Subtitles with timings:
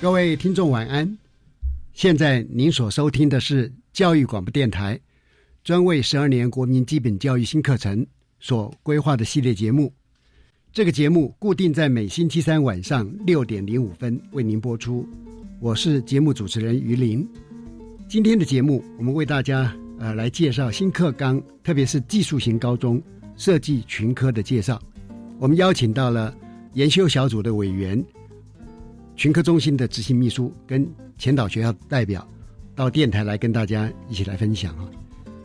[0.00, 1.18] 各位听众晚安，
[1.92, 4.98] 现在您所收听的是教育广播电台
[5.62, 8.06] 专为十二年国民基本教育新课程
[8.38, 9.92] 所规划的系列节目。
[10.72, 15.06] 这个节目固定在每星期三晚上六点零五分为您播出。
[15.60, 17.28] 我是节目主持人于林。
[18.08, 23.02] 今天的节目，我们为大家呃来介绍新课纲，特别是技术型高中
[23.36, 24.80] 设计群科的介绍。
[25.38, 26.34] 我们邀请到了
[26.72, 28.02] 研修小组的委员。
[29.20, 32.26] 群科中心的执行秘书跟前导学校代表
[32.74, 34.90] 到电台来跟大家一起来分享啊，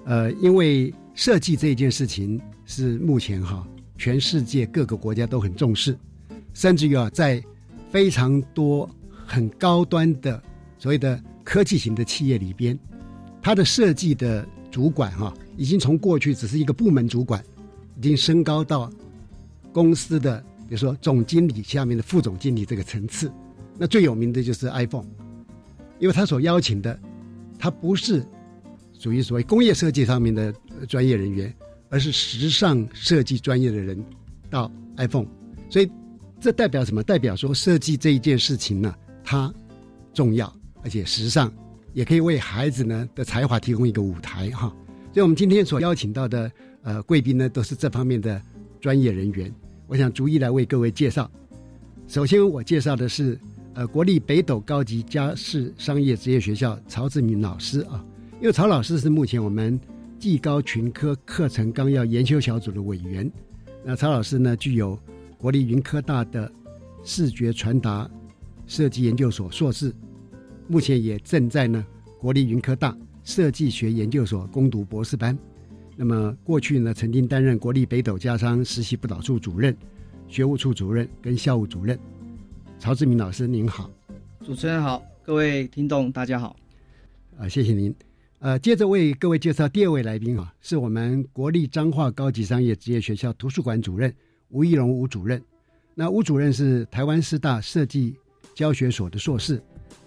[0.06, 3.68] 呃，因为设计这一件事情是目前哈
[3.98, 5.94] 全世界各个国家都很重视，
[6.54, 7.44] 甚至于啊在
[7.92, 8.90] 非常多
[9.26, 10.42] 很高端的
[10.80, 12.80] 所谓的科技型的企业里边，
[13.42, 17.44] 它的设计的主管哈已经从过去只是一个部门主管，
[17.98, 18.90] 已经升高到
[19.74, 20.40] 公司的
[20.70, 23.30] 比如说总经理下面的副总经理这个层次。
[23.78, 25.06] 那最有名的就是 iPhone，
[26.00, 26.98] 因为他所邀请的，
[27.60, 28.26] 他不是
[28.98, 30.54] 属于所谓工业设计上面的
[30.88, 31.54] 专业人员，
[31.90, 34.02] 而是时尚设计专业的人
[34.50, 35.28] 到 iPhone，
[35.70, 35.92] 所以
[36.40, 37.04] 这代表什么？
[37.04, 39.54] 代表说设计这一件事情呢，它
[40.14, 41.52] 重要，而且时尚
[41.92, 44.74] 也可以为孩子呢的才华提供一个舞台哈。
[45.12, 46.50] 所以我们今天所邀请到的
[46.82, 48.42] 呃贵宾呢，都是这方面的
[48.80, 49.54] 专业人员，
[49.88, 51.30] 我想逐一来为各位介绍。
[52.08, 53.38] 首先我介绍的是。
[53.76, 58.04] 呃，国立北斗高级家事商业职业学校曹志明老师啊，
[58.40, 59.78] 因为曹老师是目前我们
[60.18, 63.30] 技高群科课程纲要研修小组的委员。
[63.84, 64.98] 那曹老师呢，具有
[65.38, 66.50] 国立云科大的
[67.04, 68.10] 视觉传达
[68.66, 69.94] 设计研究所硕士，
[70.70, 71.86] 目前也正在呢
[72.18, 75.38] 国立云科大设计学研究所攻读博士班。
[75.98, 79.76] 那么过去呢，曾经担任国立北斗家商实习辅导处主任、
[80.30, 82.00] 学务处主任跟校务主任。
[82.78, 83.90] 曹志明老师您好，
[84.46, 86.56] 主持人好，各位听众大家好，
[87.38, 87.94] 啊谢谢您，
[88.40, 94.14] 呃接着为各位介绍第二位来宾啊，是我们国立彰化高级商业职业学校图书馆主任
[94.50, 95.42] 吴义荣吴主任。
[95.96, 98.16] 那吴主任是台湾师大设计
[98.54, 99.60] 教学所的硕士，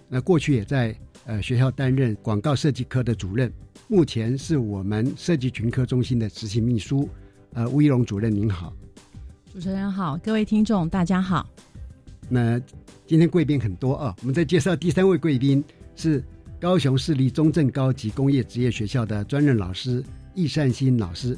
[0.07, 3.51] 那过去也在呃学校担任广告设计科的主任，
[3.89, 7.09] 目前是我们设计群科中心的执行秘书。
[7.53, 8.71] 呃吴义荣主任您好，
[9.51, 11.49] 主持人好，各位听众大家好。
[12.29, 12.61] 那
[13.07, 15.63] 今天贵宾很多啊，我们再介绍第三位贵宾
[15.95, 16.23] 是
[16.59, 20.03] 高雄市立中正高级工业职业学校的专任老师
[20.35, 21.35] 易善新老师。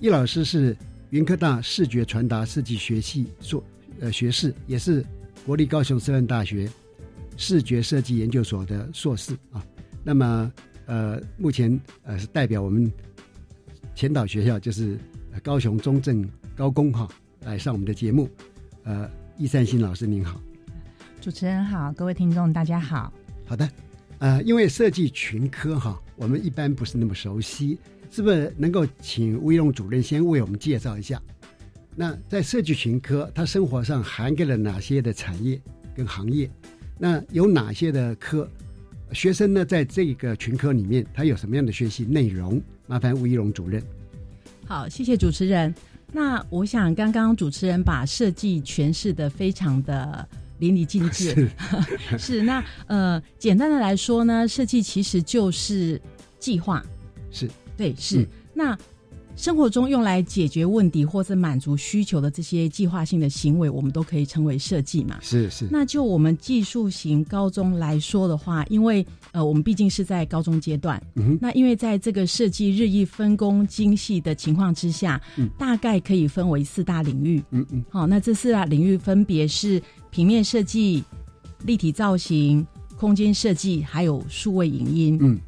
[0.00, 0.76] 易老师是
[1.08, 3.64] 云科大视觉传达设计学系硕
[4.00, 5.02] 呃学士，也是
[5.46, 6.70] 国立高雄师范大学
[7.38, 9.64] 视觉设计研究所的硕士啊。
[10.02, 10.52] 那么
[10.84, 12.92] 呃，目前呃是代表我们
[13.94, 14.98] 前导学校，就是
[15.42, 17.08] 高雄中正高工哈，
[17.46, 18.28] 来上我们的节目，
[18.82, 19.10] 呃。
[19.36, 20.40] 易善新老师您好，
[21.20, 23.12] 主持人好，各位听众大家好。
[23.44, 23.68] 好的，
[24.18, 27.76] 呃，因为设计群科哈，我们一般不是那么熟悉，
[28.12, 31.20] 是不是能够请吴荣主任先为我们介绍一下？
[31.96, 35.60] 那在设计群科，它生活上涵盖了哪些的产业
[35.96, 36.48] 跟行业？
[36.96, 38.48] 那有哪些的科？
[39.12, 42.62] 学生呢，在这个群科里面，他有什么样的学习内容？
[42.86, 43.82] 麻烦吴一龙主任。
[44.64, 45.74] 好，谢谢主持人。
[46.14, 50.26] 那我想，刚刚主持人把设计诠释的非常的
[50.60, 51.50] 淋漓尽致，
[52.16, 52.40] 是。
[52.46, 56.00] 那呃，简单的来说呢，设计其实就是
[56.38, 56.80] 计划，
[57.32, 57.50] 是。
[57.76, 58.24] 对是。
[58.54, 58.78] 那
[59.36, 65.18] 生活中用来解决问题或者满足需求的这些计划性的行为，我们都可以称为设计嘛。
[65.20, 65.66] 是是。
[65.70, 77.42] 那就我们技术型高中来说的话，因为呃，我们毕竟是在高中阶段，嗯那因为在这个设计日益分工精细的情况之下，嗯大概可以分为四大领域。
[77.50, 77.84] 嗯嗯。
[77.90, 81.02] 好、那这四大领域分别是平面设计、
[81.64, 82.64] 立体造型、
[82.96, 85.18] 空间设计，还有数位影音。
[85.20, 85.40] 嗯。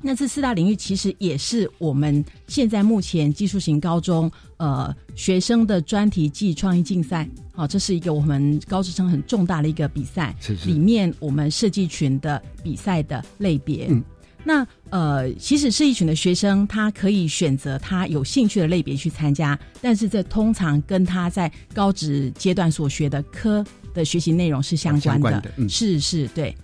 [0.00, 13.86] 那这四大领域其实也是我们现在目前技术型高中呃学生的专题暨创意竞赛，好、这是一个我们高职生很重大的一个比赛，是是里面我们设计群的比赛的类别。
[13.90, 14.02] 嗯
[14.44, 23.62] 那呃，其实设计群的学生他可以选择他有兴趣的类别去参加，但是这通常跟他在高职阶段所学的科
[23.92, 25.30] 的学习内容是相关的。
[25.30, 26.56] 相关的嗯是是，对。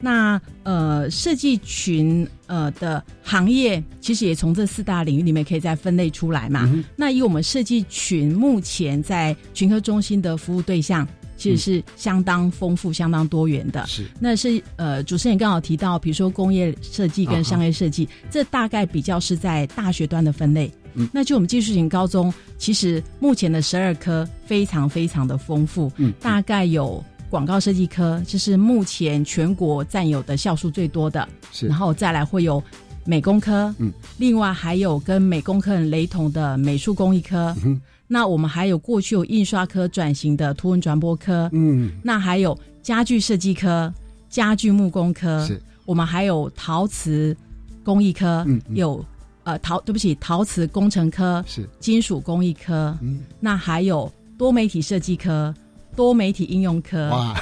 [0.00, 6.70] 那呃，设计群呃的行业其实也从这四大领域里面可以再分类出来嘛。
[6.72, 11.06] 嗯那以我们设计群目前在群科中心的服务对象，
[11.36, 13.86] 其实是相当丰富、相当多元的。
[13.86, 20.70] 是那是呃，主持人刚好提到，比如说工业设计跟商业设计，这大概比较是在大学端的分类。
[20.94, 31.66] 嗯那就我们技术型高中，其实目前的十二科非常非常的丰富，嗯大概有广告设计科，这是目前全国占有的校数最多的，是。
[31.66, 32.62] 然后再来会有
[33.04, 41.90] 美工科，嗯，另外还有跟美工科很雷同的美术工艺科，嗯那我们还有过去有印刷科转型的图文传播科，嗯。
[42.04, 43.92] 那还有家具设计科、
[44.30, 45.60] 家具木工科，是。
[45.84, 47.36] 我们还有陶瓷
[47.82, 48.76] 工艺科，嗯嗯。
[48.76, 49.04] 有
[49.42, 51.68] 呃陶对不起陶瓷工程科、是。
[51.80, 53.20] 金属工艺科，嗯。
[53.40, 55.52] 那还有多媒体设计科。
[55.96, 57.34] 多媒体应用科，哇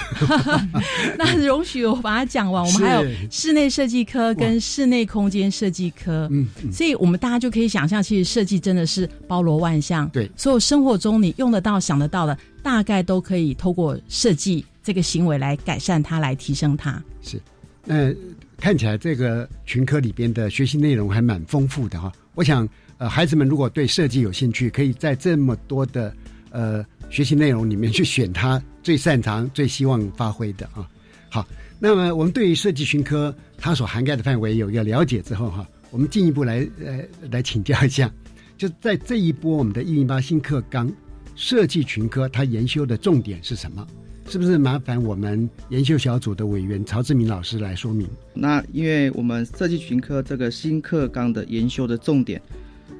[1.19, 2.65] 那容许我把它讲完。
[2.65, 10.09] 我们还有室内设计科跟室内空间设计科，嗯嗯所以我们大家就可以想象，其实设计真的是包罗万象。
[10.11, 17.03] 对所有生活中你用得到、想得到的，大概都可以透过设计这个行为来改善它，来提升它。
[17.21, 17.41] 是，
[17.85, 18.15] 那
[18.59, 22.13] 看起来这个群科里边的学习内容还蛮丰富的哈。
[22.35, 22.69] 我想，
[22.99, 26.15] 呃，孩子们如果对设计有兴趣，可以在这么多的
[26.51, 26.85] 呃
[27.15, 30.85] 学习内容里面去选他最擅长、最希望发挥的啊。
[31.31, 31.47] 好，
[31.79, 36.99] 那么我们对于设计群科它所涵盖的范围有一个了解之后哈，我们进一步来呃
[37.31, 38.13] 来请教一下，
[38.59, 40.93] 就在这一波我们的“一零八新课纲”
[41.37, 43.87] 设计群科，它研修的重点是什么？
[44.29, 48.09] 是不是麻烦我们研修小组的委员曹志明老师来说明？
[48.33, 52.43] 那因为我们设计群科这个新课纲的研修的重点，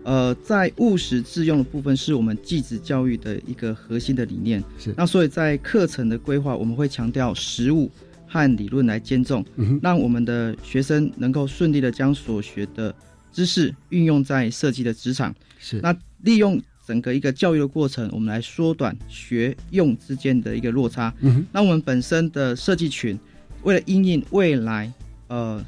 [0.05, 4.63] 呃，在务实致用的部分是我们继职教育的一个核心的理念。
[4.79, 7.91] 是那所以在课程的规划，我们会强调实物
[8.27, 12.95] 和理论来兼重，嗯让我们的学生能够顺利的将所学的
[13.33, 15.35] 知识运用在设计的职场。
[15.59, 21.15] 是那利用整个一个教育的过程，我们来缩短学用之间的一个落差。
[21.21, 23.19] 嗯那我们本身的设计群，
[23.63, 24.93] 为了应应未来，
[25.29, 25.65] 呃，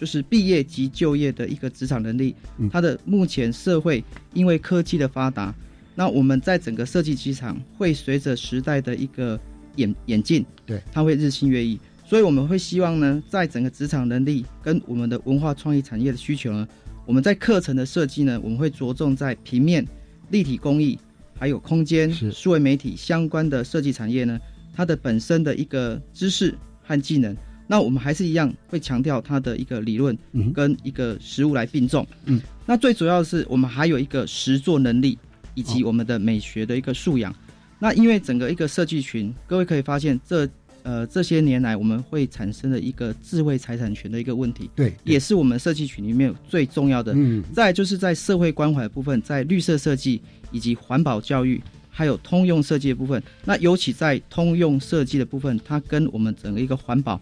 [0.00, 4.02] 就是毕业及就业的一个职场能力，嗯它的目前社会
[4.32, 5.54] 因为科技的发达，
[5.94, 9.38] 那我们在整个设计机场会随着时代的一个
[9.76, 11.78] 演演进，对，它会日新月异。
[12.06, 16.66] 所以我们会希望呢，在整个职场能力跟我们的文化创意产业的需求呢，
[17.04, 19.86] 我们在课程的设计呢，我们会着重在平面、
[20.30, 20.98] 立体工艺，
[21.38, 24.40] 还有空间、数位媒体相关的设计产业呢，
[24.74, 27.36] 它的本身的一个知识和技能。
[27.70, 30.18] 那我们还是一样会强调它的一个理论
[30.52, 32.04] 跟一个实物来并重。
[32.24, 35.16] 嗯，那最主要的是我们还有一个实作能力
[35.54, 37.32] 以及哦我们的美学的一个素养。
[37.78, 40.48] 那因为整个一个设计群，各位可以发现这
[40.82, 47.12] 呃这些年来我们会产生的一个智慧财产权的一个问题，对，也是我们设计群里面最重要的。
[47.14, 53.22] 嗯再就是在社会关怀的部分，在绿色设计以及环保教育，还有通用设计的部分。
[53.44, 57.20] 那尤其在通用设计的部分，它跟我们整个一个环保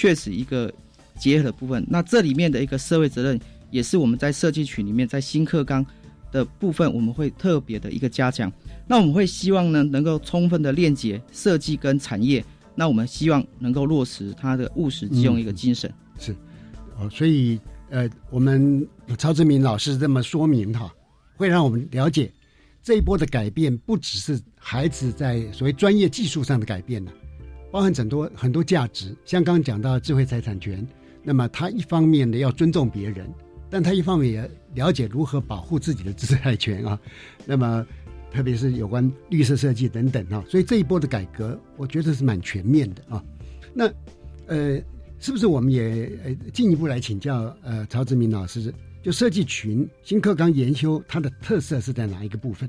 [0.00, 0.72] 确实一个
[1.18, 1.84] 结合的部分。
[1.86, 3.38] 那这里面的一个社会责任，
[3.70, 5.84] 也是我们在设计群里面在新课纲
[6.32, 8.50] 的部分，我们会特别的一个加强。
[8.86, 12.42] 那我们会希望呢，能够充分的链接设计跟产业。
[12.74, 15.92] 那我们希望能够落实它的务实之用一个精神。
[16.18, 16.34] 是
[16.98, 18.88] 哦，所以呃，我们
[19.18, 20.90] 曹志明老师这么说明哈，
[21.36, 22.32] 会让我们了解
[22.82, 27.12] 这一波的改变，不只是孩子在所谓专业技术上的改变呢，
[27.70, 29.16] 包含很多很多价值。
[29.24, 30.86] 像刚刚讲到智慧财产权，
[31.22, 33.28] 那么他一方面呢要尊重别人，
[33.68, 36.98] 但他一方面也了解如何保护自己的知识产权啊。
[37.46, 37.86] 那么
[38.32, 43.24] 特别是有关绿色设计等等啊，所以这一波的改革，我觉得是蛮全面的啊。
[43.72, 43.86] 那
[44.46, 44.80] 呃，
[45.18, 48.72] 是不是我们也呃进一步来请教呃曹志明老师？
[49.02, 52.68] 就设计群新课纲研修它的特色是在哪一个部分？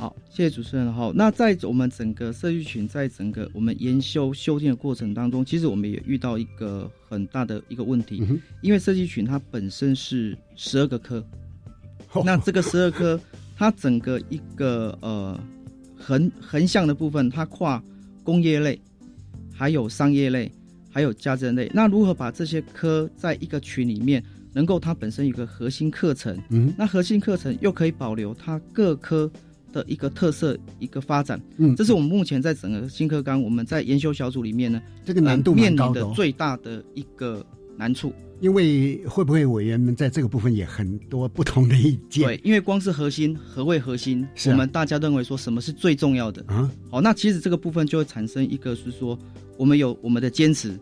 [0.00, 0.92] 好，谢谢主持人。
[0.92, 11.20] 好，那在我们整个设计群，在整个我们研修修建的过程当中，其实我们也遇到一个很大的一个问题，嗯因为设计群它本身是十二个科，
[12.06, 13.20] 哼那这个十二科，
[13.56, 15.36] 它整个一个呃
[15.98, 17.82] 横横向的部分，它跨
[18.22, 18.80] 工业类，
[19.52, 20.48] 还有商业类，
[20.92, 21.68] 还有家政类。
[21.74, 29.28] 那如何把这些科在一个群里面，能够它本身有一个核心课程，嗯那核心课程又可以保留它各科
[29.78, 35.68] 的一个特色一个发展，嗯，这是我们目前在整个新课纲我们在研修小组里面呢，这个难度面。
[35.68, 37.44] 临的最大的一个
[37.76, 38.12] 难处。
[38.40, 42.24] 因为会不会委员们在这个部分也很多不同的意见？
[42.24, 44.22] 对，因为光是核心，何谓核心？
[44.24, 46.42] 啊我们大家认为说什么是最重要的？
[46.46, 49.18] 啊好，那其实这个部分就会产生一个是说，
[49.56, 50.78] 我们有我们的坚持，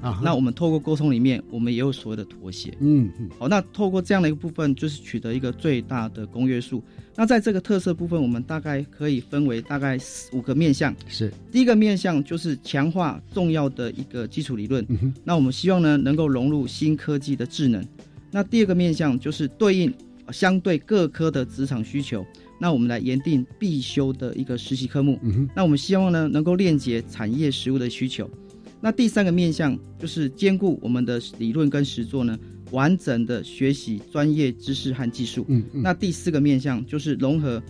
[0.00, 2.74] 啊，那我们透过沟通里面，我们也有所谓的妥协。
[2.80, 6.82] 嗯嗯好，那透过这样的一个部分，就是取得一个最大的公约数。
[7.14, 10.94] 那在这个特色部分，我们大概可以分为大概四五个面向。
[11.06, 17.84] 是第一个面向就是强化重要的一个基础理论，嗯哼那我们希望呢能够融入新科技的智能。
[18.30, 19.92] 那第二个面向就是对应
[20.24, 22.24] 呃相对各科的职场需求，
[22.58, 25.18] 那我们来研定必修的一个实习科目。
[25.22, 28.30] 嗯哼那我们希望呢能够链接产业实务的需求。
[28.80, 32.38] 那第三个面向就是兼顾我们的理论跟实作呢，
[32.70, 35.44] 完整的学习专业知识和技术。
[35.48, 35.82] 嗯嗯。
[35.82, 37.62] 那第四个面向就是融合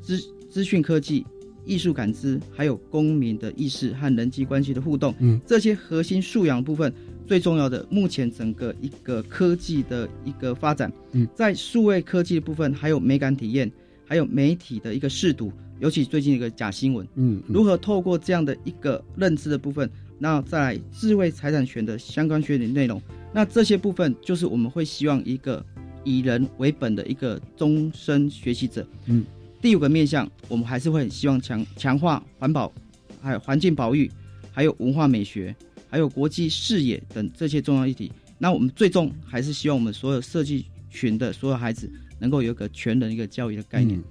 [0.00, 0.18] 资
[0.48, 1.26] 资讯科技、
[1.64, 5.14] 艺术感知，还有公民的意识和人际关系的互动。
[5.18, 6.92] 嗯，这些核心素养部分
[7.26, 13.70] 最重要的，目前整个一个科技的一个发展，嗯，在数位科技的部分，还有美感体验，
[14.04, 17.42] 还有媒体的一个视读，尤其最近一个假新闻，嗯嗯。
[17.48, 23.00] 如何透过这样的一个认知的部分，那再来智慧财产权的相关学理内容，
[23.32, 25.64] 那这些部分就是我们会希望一个
[26.04, 28.86] 以人为本的一个终身学习者。
[29.06, 29.24] 嗯，
[29.60, 32.72] 第五个面向，我们还是会很希望强强化环保，
[33.20, 34.10] 还有环境保育，
[34.52, 35.54] 还有文化美学，
[35.88, 38.10] 还有国际视野等这些重要议题。
[38.38, 43.98] 那我们最终还是希望我们所有设计群的所有孩子能够有一个全人一个教育的概念。
[43.98, 44.04] 嗯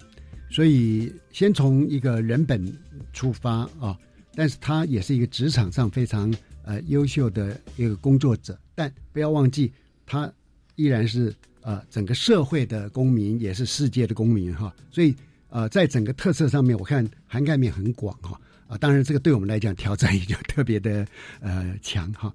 [0.51, 2.63] 所以先从一个人本
[3.11, 3.97] 出发啊，
[4.35, 9.71] 但是他也是一个职场上非常呃优秀的一个工作者，但不要忘记
[10.05, 10.31] 他
[10.75, 14.73] 依然是呃整个社会的公民，也是世界的公民哈。
[14.91, 15.13] 所以
[15.49, 21.05] 呃在整个特色上面，我看涵盖面很广哈啊，当然这个对我们来讲挑战也就特别的
[21.39, 22.33] 呃强哈。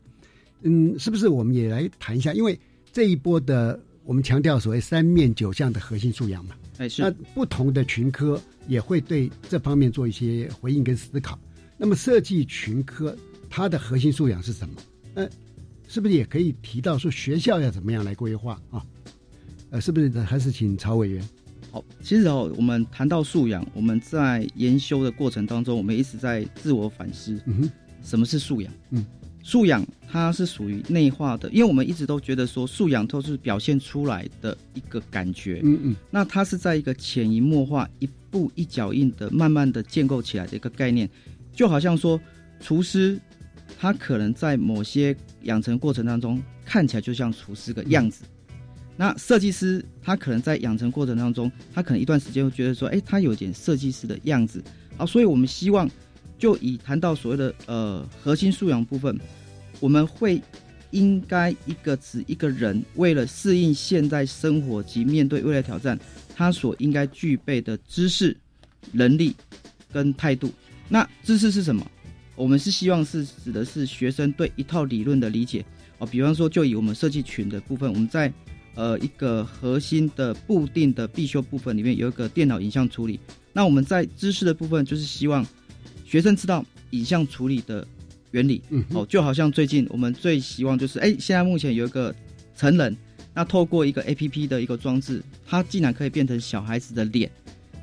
[0.62, 2.32] 嗯，是不是我们也来谈一下？
[2.32, 2.58] 因为
[2.92, 6.54] 这一波的我们强调所谓三面九项的核心素养嘛。
[6.78, 11.36] 哎，是那不同的群科也会对这方面做一些回应跟思考。
[11.78, 13.16] 那么设计群科
[13.48, 14.74] 它的核心素养是什么？
[15.14, 15.28] 呃，
[15.86, 18.84] 是不是也可以提到说学校要怎么样来规划啊？
[19.70, 21.26] 呃，是不是还是请曹委员？
[21.70, 27.70] 好，其实哦，我们谈到素养，我们在研修的过程当中，我们一直在自我反思，嗯哼，
[28.02, 28.72] 什么是素养？
[28.90, 29.04] 嗯，
[29.42, 41.08] 素养它是属于内化的，因为我们一直都觉得说素养都是表现出来的一个感觉，嗯嗯那它是在一个潜移默化、一步一脚印的，慢慢的建构起来的一个概念，
[41.58, 42.20] 就好像说
[42.60, 43.18] 厨师，
[43.80, 48.22] 他可能在某些养成过程当中看起来就像厨师的样子。
[48.96, 54.62] 那设计师他可能在养成过程当中，他可能一段时间会觉得说，哎，他有点设计师的样子
[54.96, 55.90] 啊，所以我们希望
[56.38, 59.18] 就以谈到所谓的呃核心素养部分，
[59.80, 60.40] 我们会
[60.92, 65.98] 应该一个指一个人为了适应现代生活及面对未来挑战，
[66.36, 68.36] 他所应该具备的知识、
[68.92, 69.34] 能力
[69.92, 70.52] 跟态度。
[70.88, 71.86] 那知识是什么？
[72.34, 75.64] 我们是希望是指的是学生对一套理论的理解
[75.98, 78.32] 哦，比方说就以我们设计群的部分，我们在
[78.74, 83.18] 呃一个核心的固定的必修部分里面有一个电脑影像处理。
[83.52, 85.44] 那我们在知识的部分就是希望
[86.04, 87.84] 学生知道影像处理的
[88.30, 92.14] 原理嗯哦，就好像最近我们最希望就是，哎，现在目前有一个
[92.56, 92.96] 成人，
[93.34, 97.28] 那透过一个 A P P 的一个装置，它竟然可以变成小孩子的脸。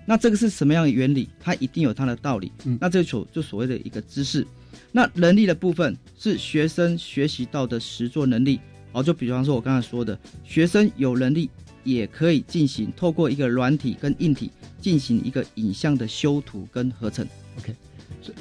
[0.06, 1.30] 那这个是什么样的原理？
[1.40, 2.52] 它一定有它的道理。
[2.66, 4.46] 嗯那这所就所谓的一个知识。
[4.92, 8.60] 那能力的部分是学生学习到的实作能力。
[8.92, 11.50] 好，就比方说我刚才说的，学生有能力
[11.84, 17.28] 也可以进行透过一个软体跟硬体进行一个影像的修图跟合成。
[17.58, 17.76] OK，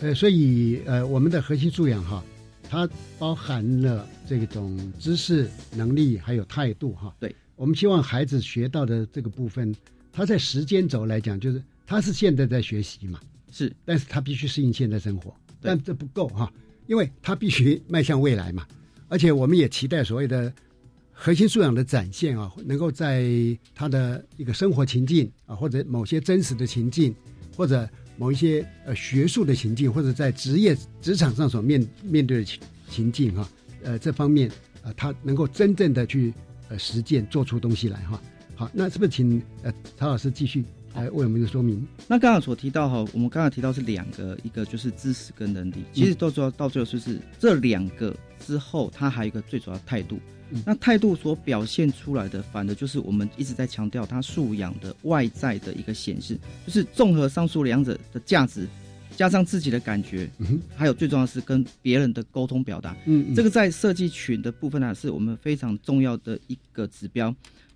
[0.01, 2.23] 呃，所以呃，我们的核心素养哈，
[2.71, 7.13] 它包含了这种知识、能力还有态度哈。
[7.19, 9.75] 对，我们希望孩子学到的这个部分，
[10.17, 13.19] 他在时间轴来讲，就是他是现在在学习嘛，
[13.51, 16.51] 是但是他必须适应现在生活，但这不够哈，
[16.87, 18.65] 因为他必须迈向未来嘛。
[19.09, 20.53] 而且我们也期待所谓的
[21.13, 23.27] 核心素养的展现啊，能够在
[23.75, 27.13] 他的一个生活情境啊，或者某些真实的情境，
[27.57, 33.49] 或者某一些呃学术的情境，或者在职业职场上所面面对的情情境哈，
[33.83, 34.49] 呃这方面
[34.83, 36.33] 呃他能够真正的去
[36.69, 38.23] 呃实践做出东西来哈。
[38.57, 41.87] 好，那是不是请呃曹老师继续来为我们说明？
[42.07, 50.19] 那刚刚所提到哈，我们刚刚提到是两个，一个就是知识跟能力，其实到最后到最后就是这两个之后，它还有一个最主要态度。
[50.65, 58.69] 那态度所表现出来的，反而就是我们一直在强调它素养的外在的一个显示，就是综合上述两者的价值，
[59.17, 60.31] 加上自己的感觉，
[60.77, 62.95] 还有最重要的是跟别人的沟通表达。
[63.07, 67.35] 嗯，这个在设计群的部分呢，是我们非常重要的一个指标。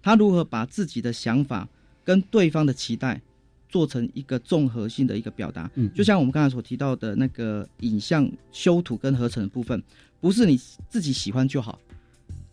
[0.08, 1.68] 他如何把自己的想法
[2.02, 3.20] 跟对方的期待
[3.68, 5.70] 做成一个综合性的一个表达？
[5.74, 9.82] 嗯，就像我们刚才所提到的那个影像修图跟合成的部分，
[10.18, 11.78] 不是你自己喜欢就好。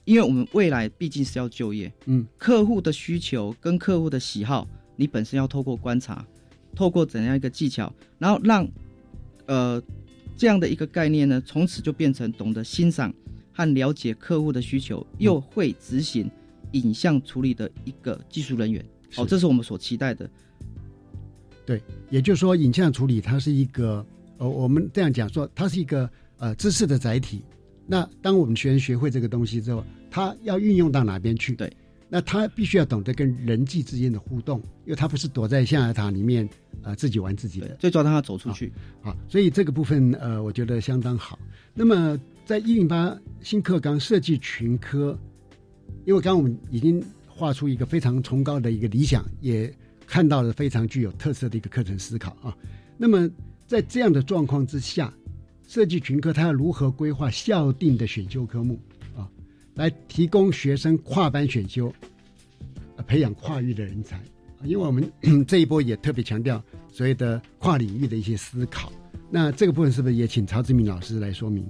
[0.04, 6.28] 因为我们未来毕竟是要就业，嗯，客户的需求跟客户的喜好，你本身要透过观察，
[6.76, 8.68] 透过怎样一个技巧，然后让，
[9.46, 9.82] 呃，
[10.36, 13.14] 这样的一个概念呢，从此就变成懂得欣赏
[13.54, 16.30] 和了解客户的需求，又会执行
[16.76, 18.84] 影像处理的一个技术人员。
[19.18, 20.30] 哦，这是我们所期待的。
[21.66, 24.06] 对，也就是说，影像处理它是一个，
[24.38, 27.44] 呃，我们这样讲说，它是一个呃知识的载体。
[27.88, 31.56] 那当我们学员学会这个东西之后，他要运用到哪边去？
[31.56, 31.72] 对，
[32.10, 36.48] 那他必须要懂得跟人际之间的互动，因为他不是躲在象牙塔里面，
[36.84, 37.70] 呃，自己玩自己的。
[37.76, 38.74] 最重要让他走出去。
[39.02, 41.38] 好，所以这个部分呃，我觉得相当好。
[41.74, 45.18] 那么在一零八新课纲设计群科，
[46.06, 49.74] 因为刚刚我们已经画出一个非常崇高的一个理想，也
[50.06, 52.56] 看到了非常具有特色的一个课程思考啊。
[52.98, 53.30] 那么
[53.68, 55.14] 在这样的状况之下。
[55.68, 58.80] 设计群科，它要如何规划校定的选修科目
[59.18, 59.28] 啊，
[59.74, 61.92] 来提供学生跨班选修，
[63.08, 64.22] 培养跨域的人才
[64.64, 65.12] 因为我们
[65.48, 68.94] 这一波也特别强调所谓的跨领域的一些思考。
[69.32, 71.68] 那这个部分是不是也请曹志明老师来说明？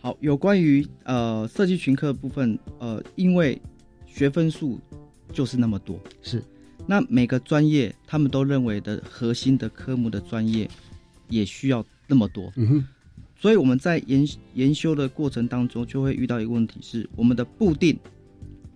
[0.00, 3.60] 好，有关于呃设计群课部分，呃，因为
[4.06, 4.78] 学分数
[5.32, 6.42] 就是那么多，是
[6.86, 10.70] 那每个专业他们都认为的核心的科目的专业
[11.28, 12.84] 也需要那么多，嗯哼。
[13.40, 17.96] 所以我们在研研修的过程当中，就会遇到一个问题，是我们的布定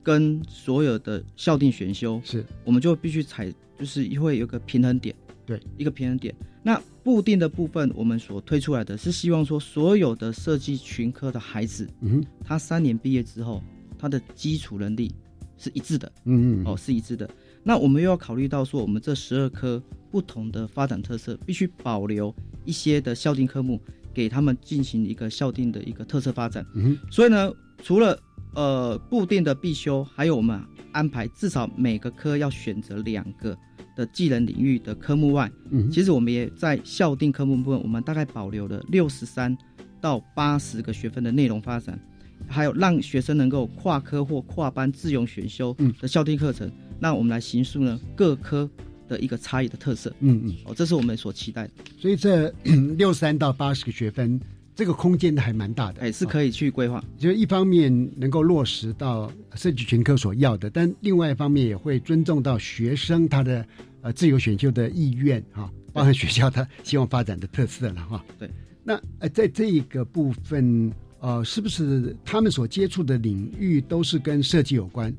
[0.03, 5.15] 跟所有的校定选修，是我们就必须采，就是会有个平衡点，
[5.47, 6.35] 对，一个平衡点。
[6.63, 13.63] 那布定的部分，我们所推出来的是希望说，所有的设计群科的孩子，嗯，他三年毕业之后，
[13.99, 15.13] 他的基础能力
[15.59, 17.29] 是一致的，嗯嗯，哦，是一致的。
[17.63, 23.81] 那我们又要考虑到说，我们这十二科不同的发展特色，必须保留一些的校定科目。
[24.15, 27.51] 给他们进行一个校定的一个特色发展，嗯，所以呢，
[27.83, 28.21] 除了
[28.55, 30.61] 呃固定的必修，还有我们
[30.93, 33.57] 安排至少每个科要选择两个
[33.97, 39.57] 的技能领域的科目外，嗯，其实我们也在校定科目部分，我们大概保留了六十三
[40.01, 41.99] 到八十个学分的内容发展，
[42.47, 48.69] 还有让学生能够跨科或跨班自由选修的校定课程，那我们来形塑呢各科。
[49.09, 51.73] 的一个差异的特色，嗯嗯，哦，这是我们所期待的。
[51.99, 52.49] 所以这
[52.97, 54.41] 六三到八十个学分，
[54.75, 57.05] 这个空间还蛮大的，哎，是可以去规划。
[57.19, 63.67] 就是一方面能够落实到设计群科所要的，但另外一方面也会尊重到学生他的
[64.01, 68.25] 呃自由选修的意愿哈，包含学校他希望发展的特色了哈。
[68.39, 68.51] 对，
[68.83, 75.15] 那呃在这一个部分呃，是不是他们所接触的领域都是跟设计有关？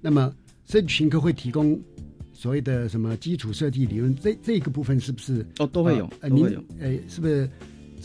[0.00, 0.32] 那么
[0.66, 1.80] 设计群科会提供。
[2.36, 6.62] 所谓的什么基础设计理论，这这个部分是不是哦都会有，呃会有。
[6.80, 7.48] 呃，是不是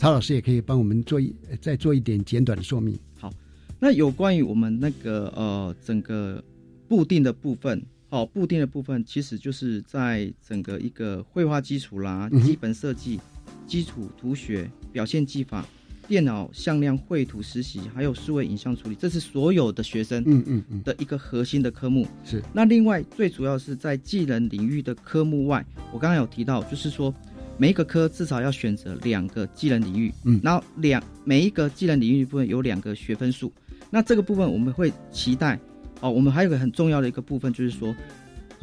[0.00, 2.98] 曹老师也可以帮我们做一再做一点简短的说明？
[3.18, 3.30] 好，
[3.78, 6.42] 那有关于我们那个呃整个
[6.88, 13.20] 布定的部分，好，布定的部分其实就是在整个一个绘画基础啦、基本设计、
[13.66, 15.66] 基础图学、表现技法。
[16.08, 22.04] 电脑向量绘图实习，还有数位影像处理，这是所有的学生嗯嗯嗯的一个核心的科目。
[22.24, 27.14] 是那另外最主要是在技能领域的科目外，我刚刚有提到，就是说
[27.60, 33.52] 每一个科至少要选择两个技能领域，嗯，然后两每一个技能领域部分有两个学分数。
[33.90, 35.60] 那这个部分我们会期待
[36.00, 37.94] 哦，我们还有个很重要的一个部分，就是说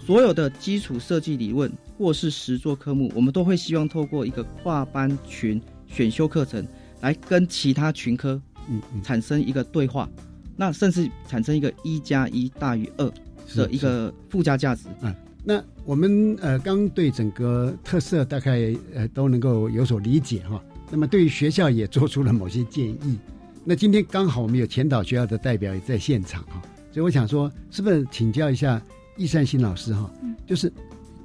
[0.03, 6.65] 所有的基础设计理论或是实作科目，我们都会希望透过一个跨班群选修课程。
[7.01, 10.10] 来跟其他群科，嗯，产生一个对话，
[10.55, 13.07] 那甚至产生一个一加一大于二
[13.55, 14.86] 的一个附加价值。
[15.01, 15.15] 嗯，
[15.49, 20.62] 那我们呃刚对整个特色大概呃都能够有所理解哈。
[20.91, 23.17] 那么对于学校也做出了某些建议。
[23.63, 26.62] 那今天刚好我们有前导学校的代表也在现场哈。
[26.91, 28.81] 所以我想说，是不是请教一下
[29.15, 30.12] 易善新老师哈？
[30.21, 30.69] 嗯就是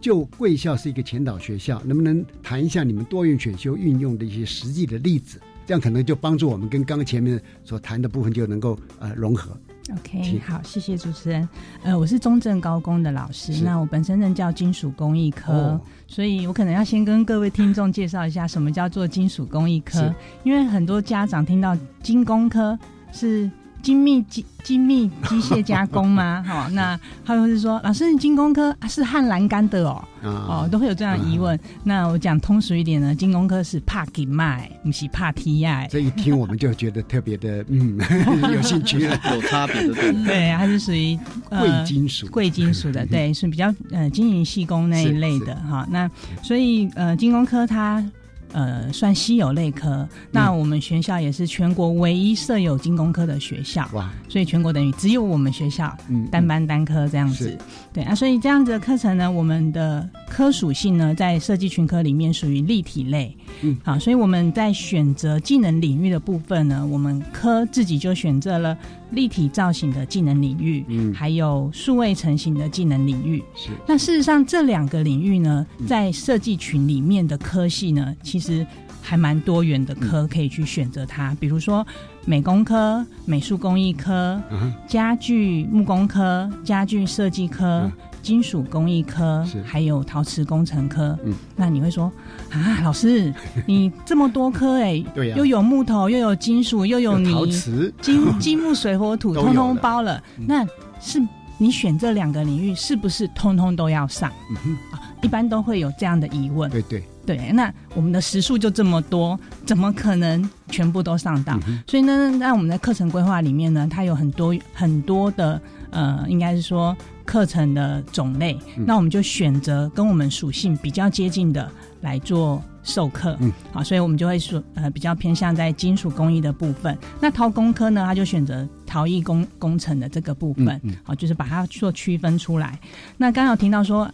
[0.01, 5.41] 就贵校是一个前导学校，能不能谈一下你们多元选修运用的一些实际的例子？
[5.67, 9.59] 这样可能就帮助我们跟刚刚前面所谈的部分就能够呃融合。
[9.91, 11.49] OK，好，谢谢主持人。
[11.83, 20.15] 呃，我是中正高工的老师，那我本身任教金属工艺科，哦所以我可能要先跟各位听众介绍一下什么叫做金属工艺科，
[20.45, 22.79] 因为很多家长听到金工科
[23.13, 23.51] 是。
[23.83, 26.43] 精密机精密机械加工吗？
[26.47, 31.59] 好、那他们是说，老师，你精工科、啊、是焊栏杆的哦，啊哦，都会有这样的疑问。
[31.83, 35.87] 那我讲通俗一点呢，精工科是怕给卖，不是怕踢呀。
[35.91, 37.99] 这一听我们就觉得特别的嗯
[38.55, 39.19] 有兴趣了。
[39.35, 40.13] 有差别的，对。
[40.25, 41.19] 对，它是属于
[41.51, 45.87] 呃贵金属贵金属的，对，是比较呃金银细工那一类的哈。
[45.91, 46.09] 那
[46.43, 48.05] 所以呃，精工科它
[48.53, 57.59] 呃算稀有类科，那我们学校也是全国唯一设有精工科的学校，哇，所以全国等于只有我们学校嗯单班单科这样子是。
[57.93, 63.37] 对啊，所以这样子的课程呢，我们的科属性呢，在设计群科里面属于立体类。
[63.61, 68.77] 嗯，好，所以我们在选择技能领域的部分呢，我们科自己就选择了
[69.13, 71.15] 立体造型的技能领域，嗯。
[71.15, 73.43] 还有数位成型的技能领域。
[73.55, 73.71] 是。
[73.87, 75.87] 那事实上，这两个领域呢，嗯。
[75.87, 78.67] 在设计群里面的科系呢，其实
[79.01, 81.87] 还蛮多元的科可以去选择它，比如说
[82.25, 84.41] 美工科、美术工艺科、
[84.87, 91.19] 家具木工科、家具设计科、嗯金属工艺科是，还有陶瓷工程科。
[91.25, 92.11] 嗯，那你会说
[92.51, 93.35] 啊，老师，
[93.67, 100.23] 你这么多科哎、对呀又有木头，又有金属，又有泥，陶瓷金金木水火土， 通通包了。
[100.39, 100.67] 嗯那
[101.01, 101.21] 是
[101.59, 104.31] 你选这两个领域，是不是通通都要上？
[104.51, 104.77] 嗯哼
[105.23, 106.69] 一般都会有这样的疑问。
[106.71, 111.57] 对对，对，那我们的时数就这么多，怎么可能全部都上到？
[111.69, 123.37] 嗯所以呢，在我们的课程规划里面呢，它有很多很多的呃，应该是说课程的种类，嗯那我们就选择跟我们属性比较接近的来做授课。
[123.41, 126.97] 嗯，好，所以我们就会说呃比较偏向在金属工艺的部分。
[127.21, 132.79] 那陶工科呢，它就选择陶艺工工程的这个部分，嗯嗯好，就是把它做区分出来。
[133.17, 134.11] 那刚刚有听到说。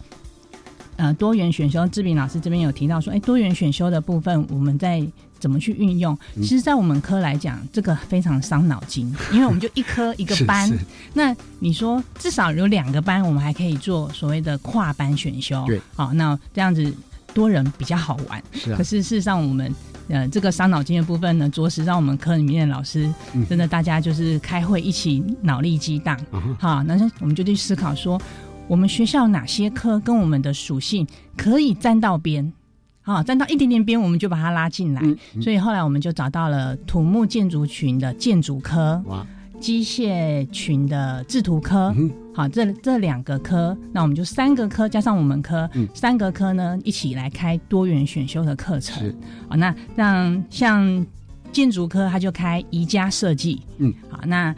[0.99, 5.01] 呃，多元选修，志敏老师这边有提到说，哎，多元选修的部分，我们在
[5.39, 6.13] 怎么去运用？
[6.35, 10.77] 嗯其实，在我们科来讲，这个非常伤脑筋， 因为我们就一科一个班是。
[11.15, 15.65] 那你说至少有两个班，我们还可以做所谓的跨班选修。
[15.69, 16.93] 对，好，那这样子
[17.33, 18.43] 多人比较好玩。
[18.53, 19.73] 是啊可，是事实上，我们
[20.09, 26.19] 呃这个伤脑筋的部分呢，着实让我们科里面的老师嗯真的大家就是开会一起脑力激荡。
[26.59, 28.21] 好，那我们就去思考说，
[28.69, 32.53] 我们学校哪些科跟我们的属性可以沾到边。
[33.03, 35.01] 啊，沾到一点点边，我们就把它拉进来。
[35.03, 39.27] 嗯嗯所以后来我们就找到了土木建筑群的建筑科，哇，
[39.59, 41.91] 机械群的制图科。
[41.97, 49.17] 嗯好，这这两个科，那我们就三个科加上我们科，嗯三个科呢一起来开多元选修的课程是。
[49.49, 51.07] 好，那让像
[51.51, 54.55] 建筑科它就开宜家设计，嗯，好，那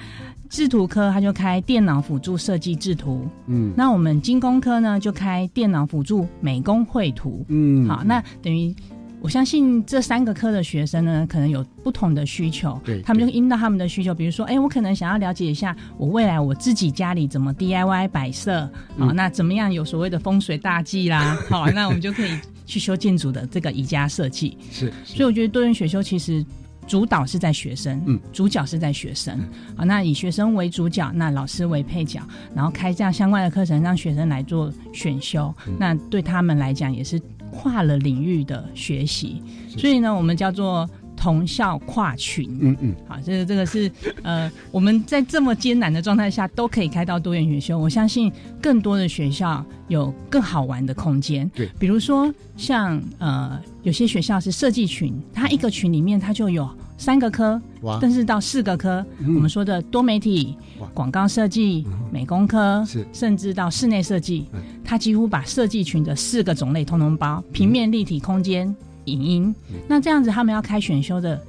[0.50, 3.72] 制图科他就开电脑辅助设计制图，嗯。
[3.76, 7.46] 那我们精工科呢就开电脑辅助美工绘图。
[7.48, 8.74] 嗯，好，那等于
[9.22, 18.62] 我相信这三个科的学生呢，可能有不同的需求，对他们就对会因到他们的需求，比如说，哎，我可能想要了解一下我未来我自己家里怎么 DIY 摆设，
[18.98, 22.30] 好，嗯那怎么样有所谓的风水大忌啦， 好，那我们就可以
[22.66, 24.58] 去修建筑的这个宜家设计。
[24.70, 26.44] 是，所以我觉得多元选修其实
[26.90, 29.38] 主导是在学生，嗯，主角是在学生，
[29.76, 32.20] 好，那以学生为主角，那老师为配角，
[32.52, 35.76] 然后开这样相关的课程，让学生来做选修，嗯。
[35.78, 37.16] 那对他们来讲也是
[37.52, 39.40] 跨了领域的学习，
[39.78, 51.46] 所以呢，我们叫做同校跨群，嗯嗯，好，这个这个是呃，我们在这么艰难的状态下都可以开到多元选修，我相信更多的学校有更好玩的空间。
[51.54, 51.68] 对。
[51.78, 59.04] 比如说像呃，有些学校是设计群，它一个群里面它就有三个科，哇，甚至到四个科。
[59.18, 59.34] 嗯。
[59.34, 60.56] 我们说的多媒体、
[60.94, 63.06] 广告设计嗯、美工科，是。
[63.12, 68.74] 甚至到室内设计嗯，它几乎把设计群的四个种类通通包：平面、立体、空间、
[69.10, 69.54] 影音。
[69.70, 71.42] 嗯那这样子，他们要开选修的，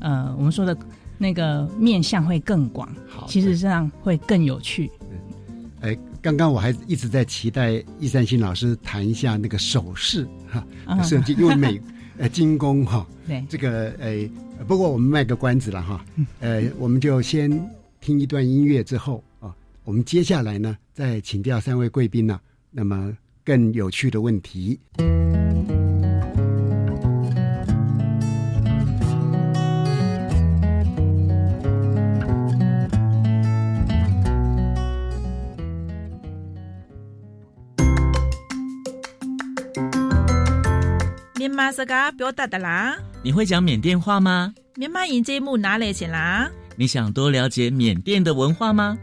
[0.00, 0.76] 呃，我们说的
[1.16, 4.90] 那个面向会更广，好，其实这样会更有趣。
[5.80, 11.80] 哎，刚刚我还一直在期待易善新老师谈一下那个首饰哈嗯设计，因为美
[12.18, 14.28] 呃精工哈 对，这个呃，
[14.66, 16.04] 不过我们卖个关子了哈，
[16.40, 17.48] 呃，我们就先
[18.00, 22.40] 听一段音乐之后啊，我们接下来呢再请教三位贵宾呢，
[22.72, 24.78] 那么更有趣的问题。
[42.16, 42.96] 表达的啦。
[43.22, 44.54] 你会讲缅甸话吗？
[44.74, 46.48] 缅马音节目哪里去啦？
[46.76, 48.96] 你想多了解缅甸的文化吗？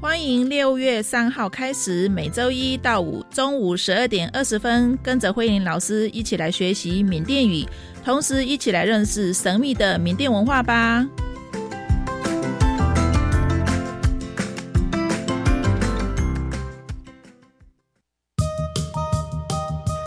[0.00, 7.64] 欢迎六月三号开始，每周一到五中午十二点二十分，跟着慧玲老师一起来学习缅甸语，
[8.04, 11.06] 同时一起来认识神秘的缅甸文化吧。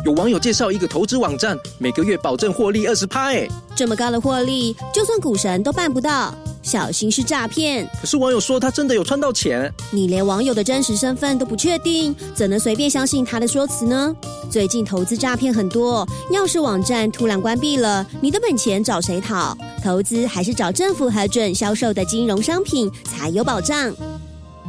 [0.06, 7.90] 有网友介绍一个投资网站，每个月保证获利二十趴，哎，这么高的获利，就算股神都办不到，小心是诈骗。
[8.00, 14.16] 可是网友说他真的有赚到钱，你连网友的真实身份都不确定，怎能随便相信他的说辞呢？
[14.48, 19.58] 最近投资诈骗很多，要是网站突然关闭了，你的本钱找谁讨？
[19.84, 23.92] 投资还是找政府核准销售的金融商品才有保障。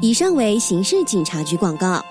[0.01, 2.03] 以上为刑事警察局广告。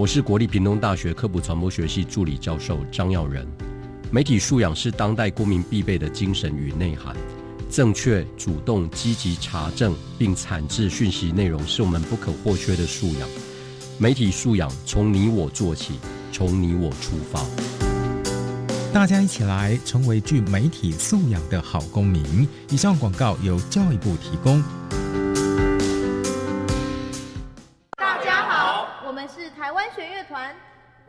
[0.00, 3.46] 我是国立屏东大学科普传播学系助理教授张耀仁。
[4.10, 7.14] 媒体素养是当代公民必备的精神与内涵。
[7.68, 13.28] 正确、主动、积极查证并产制讯息内容，是我们不可或缺的素养。
[13.98, 15.98] 媒体素养从你我做起，
[16.32, 17.44] 从你我出发。
[18.94, 22.48] 大家一起来成为具媒体素养的好公民。
[22.70, 24.62] 以上广告由教育部提供。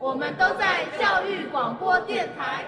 [0.02, 2.66] 我们都在教育广播电台。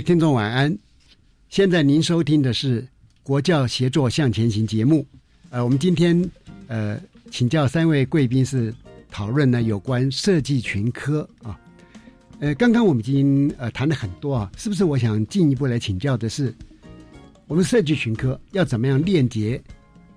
[0.00, 0.76] 听众晚安，
[1.50, 2.86] 现在您收听的是
[3.22, 5.06] 国教协作向前行节目。
[5.50, 6.30] 呃，我们今天
[6.68, 6.98] 呃
[7.30, 8.74] 请教三位贵宾是
[9.10, 11.58] 讨论呢有关设计群科啊。
[12.38, 14.84] 呃，刚刚我们已经呃谈了很多啊，是不是？
[14.84, 16.54] 我想进一步来请教的是，
[17.46, 19.62] 我们设计群科要怎么样链接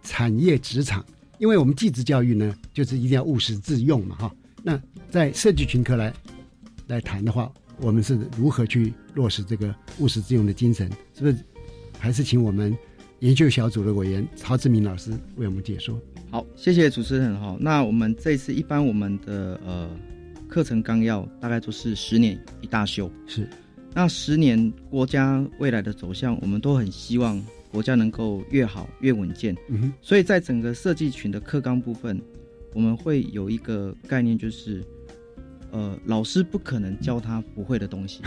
[0.03, 1.05] 产业职场？
[1.39, 4.35] 因为我们技职教育呢，就是一定要务实自用嘛，哈。
[4.63, 6.13] 那在设计群科来
[6.87, 7.51] 来谈的话。
[7.81, 10.89] 我们是如何去落实这个务实自用的精神？
[11.13, 11.37] 是不是
[11.97, 12.75] 还是请我们
[13.19, 15.99] 研究小组的委员曹志明老师为我们解说？
[16.29, 17.39] 好，谢谢主持人。
[17.39, 19.89] 哈，那我们这次一般我们的呃
[20.47, 23.11] 课程纲要大概都是十年一大修。
[23.27, 23.47] 是，
[23.93, 29.55] 那十年国家未来的走向，我们都很希望国家能够越好越稳健。
[29.69, 32.21] 嗯哼，所以在整个设计群的课纲部分，
[32.73, 34.83] 我们会有一个概念，就是。
[35.73, 38.21] 呃，老师不可能教他不会的东西，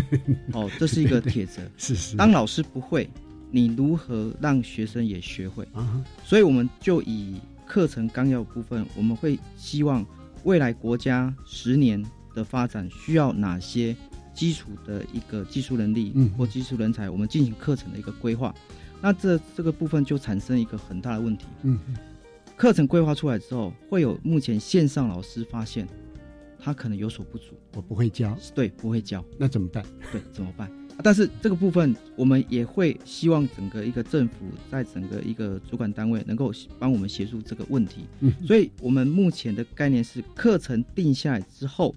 [0.54, 1.60] 哦，这是一个铁则。
[1.76, 2.16] 是是。
[2.16, 3.06] 当老师不会，
[3.50, 5.68] 你如何让学生也学会？
[5.74, 10.02] 啊，所以我们就以课程纲要部分，我们会希望
[10.44, 12.02] 未来国家十年
[12.34, 13.94] 的发展需要哪些
[14.32, 18.54] 基础的一个技术能力或技术人才，我们进行课程的一个规划。
[19.02, 21.44] 那这这个部分就产生一个很大的问题。
[21.62, 21.78] 嗯，
[22.56, 25.86] 课程规划出来之后，会有目前线上老师发现。
[26.58, 29.84] 他可能有所不足，我不会教，对，不会教，那怎么办？
[30.12, 30.70] 对，怎么办？
[31.02, 38.06] 但是这个部分，我们也会希望整个一个政府在整个一个主管单位能够帮我们协助这个问题。
[38.20, 41.94] 嗯，所以我们目前的概念是，课程定下来之后，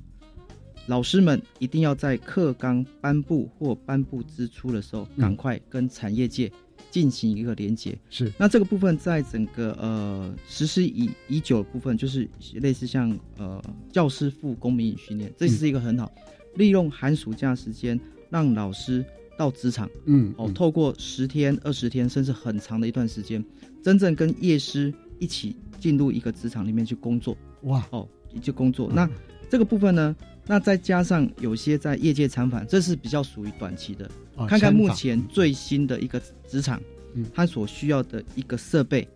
[0.88, 6.52] 老师们一定要在课纲颁布或颁布之初的时候，赶快跟产业界。
[6.90, 16.12] 进行一个连接是，那这个部分在整个呃实施已已久的部分，就是类似像呃教师赴公民训练，这是一个很好
[16.56, 18.00] 利用寒暑假时间
[18.30, 19.06] 让老师
[19.38, 23.44] 到职场，嗯哦，透过十天、二十天，甚至很长的一段时间，
[23.84, 27.86] 真正跟业师一起进入一个职场里面去工作，哇。
[27.92, 28.08] 哦，
[28.42, 28.92] 去工作。
[28.94, 29.10] 那
[29.50, 30.16] 这个部分呢，
[30.50, 34.10] 那再加上有些在业界参访，这是比较属于短期的。
[34.48, 36.82] 看看目前最新的一个职场，
[37.14, 39.08] 嗯它所需要的一个设备，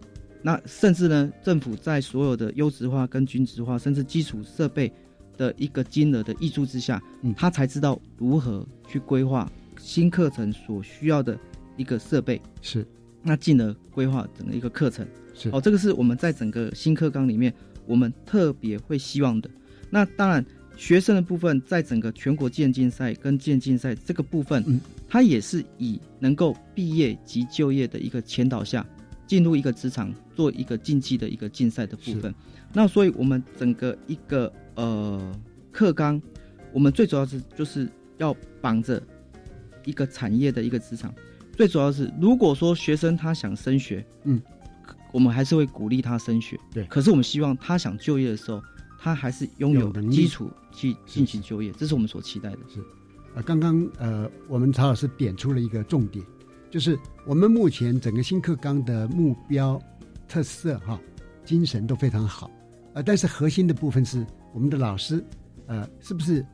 [0.44, 4.94] 那甚至呢，政府在所有的优质化跟均值化，甚至基础设备
[5.36, 7.02] 的一个金额的挹注之下，
[7.36, 11.36] 他才知道如何去规划新课程所需要的
[11.78, 12.86] 一个设备，是，
[13.24, 17.52] 那进而规划整个一个课程，是，哦，这个是我们在整个新课纲里面，
[17.88, 19.50] 我们特别会希望的。
[19.90, 20.46] 那当然。
[20.76, 28.86] 学生的部分，在整个全国剑竞赛跟剑竞赛这个部分，它也是以能够毕业及就业的一个前导下，
[29.28, 32.34] 进入一个职场做一个竞技的一个竞赛的部分。
[32.74, 35.40] 那所以我们整个一个呃
[35.72, 36.22] 课纲，
[36.72, 39.02] 我们最主要是就是要绑着
[39.86, 41.14] 一个产业的一个职场。
[41.56, 44.42] 最主要是，如果说学生他想升学，嗯，
[45.12, 46.60] 我们还是会鼓励他升学。
[46.74, 48.60] 对，可是我们希望他想就业的时候，
[49.04, 52.60] 他还是拥有基础去进行就业，这是我们所期待的。
[52.74, 52.82] 是，
[53.36, 56.26] 呃，刚刚呃，我们曹老师点出了一个重点，
[56.72, 59.78] 就是我们目前整个新课纲的目标
[60.26, 60.98] 特色哈，
[61.44, 62.50] 精神都非常好，
[62.94, 65.22] 呃，但是核心的部分是我们的老师，
[65.68, 66.46] 呃，是不是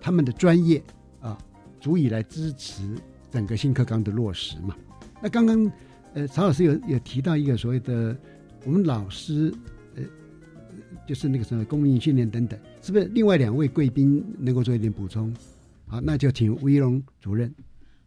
[0.00, 0.82] 他们的专业
[1.20, 1.36] 啊，
[1.80, 2.96] 足以来支持。
[3.30, 4.74] 整个新课纲的落实嘛，
[5.22, 5.70] 那刚刚
[6.14, 8.18] 呃曹老师有有提到一个所谓的
[8.64, 9.79] 我们老师呃
[11.10, 15.34] 就是那个什么公民训练等等，是不是另外两位贵宾能够做一点补充？
[15.88, 17.52] 好，那就请吴一龙主任。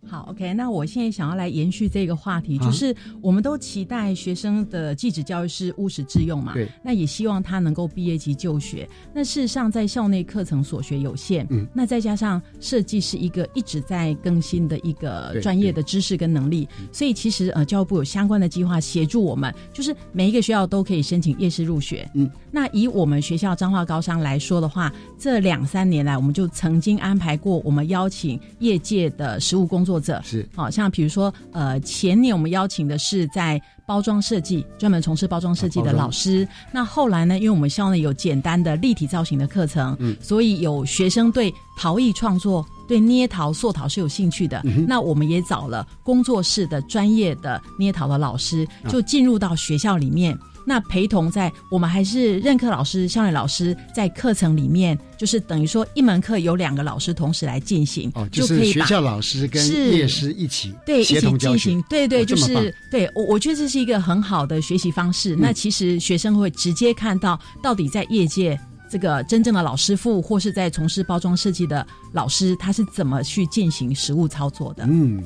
[0.05, 8.87] 好，OK，那我现在想要来延续这个话题，就是我们都期待学生的继职教育是务实致用嘛，对，那也希望他能够毕业及就学。
[9.13, 29.92] 那事实上，在校内课程所学有限，嗯，那再加上设计是一个一直在更新的一个专业的知识跟能力，所以其实呃，教育部有相关的计划协助我们，就是每一个学校都可以申请夜市入学，嗯，那以我们学校彰化高商来说的话，这两三年来，我们就曾经安排过，我们邀请业界的实务工作。
[29.93, 36.47] 作者是，好像比如说，呃，前年我们邀请的是在包装设计专门从事包装设计的老师。
[36.71, 44.63] 那后来呢，因为我们校内有简单的立体造型的课程，嗯，所以有学生对陶艺创作、对捏陶塑陶是有兴趣的。
[44.87, 50.35] 那我们也找了工作室的专业的捏陶的老师，就进入到学校里面。
[50.65, 65.35] 那陪同在我们还是任课老师、校内老师在课程里面，就是等于说一门课有两个老师同时来进行，哦，就是学校老师跟业师一起对一起进行，对对，就是对我我觉得这是一个很好的学习方式。
[65.35, 68.57] 那其实学生会直接看到到底在业界
[68.89, 74.85] 这个真正的老师傅，或是在从事包装设计的老师，他是怎么去进行实物操作的。
[74.89, 75.23] 嗯，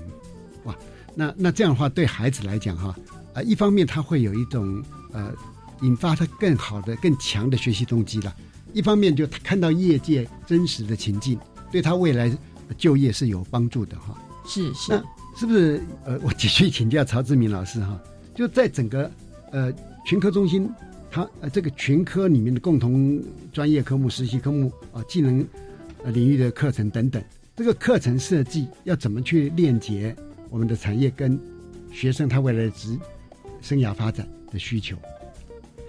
[0.63, 0.76] 哇，
[1.13, 2.95] 那那这样的话，对孩子来讲哈，
[3.34, 4.84] 啊，一方面他会有一种。
[5.17, 5.34] 呃，
[5.82, 8.36] 引发他更好的、更强的学习动机了。
[8.71, 11.39] 一方面，就他看到业界真实的情境，
[11.71, 12.32] 对他未来
[12.77, 14.15] 就业是有帮助的哈。
[14.45, 15.03] 是是，那
[15.36, 15.82] 是不是？
[16.06, 17.99] 呃，我继续请教曹志明老师哈。
[18.36, 19.12] 就在整个
[19.51, 19.73] 呃
[20.06, 20.69] 群科中心，
[21.10, 23.19] 他呃这个群科里面的共同
[23.51, 25.43] 专业科目、实习科目啊、技能
[26.03, 27.23] 呃领域的课程等等，
[27.56, 30.15] 这个课程设计要怎么去链接
[30.51, 31.39] 我们的产业跟
[31.91, 32.95] 学生他未来的职
[33.62, 34.27] 生涯发展？
[34.51, 34.97] 的需求，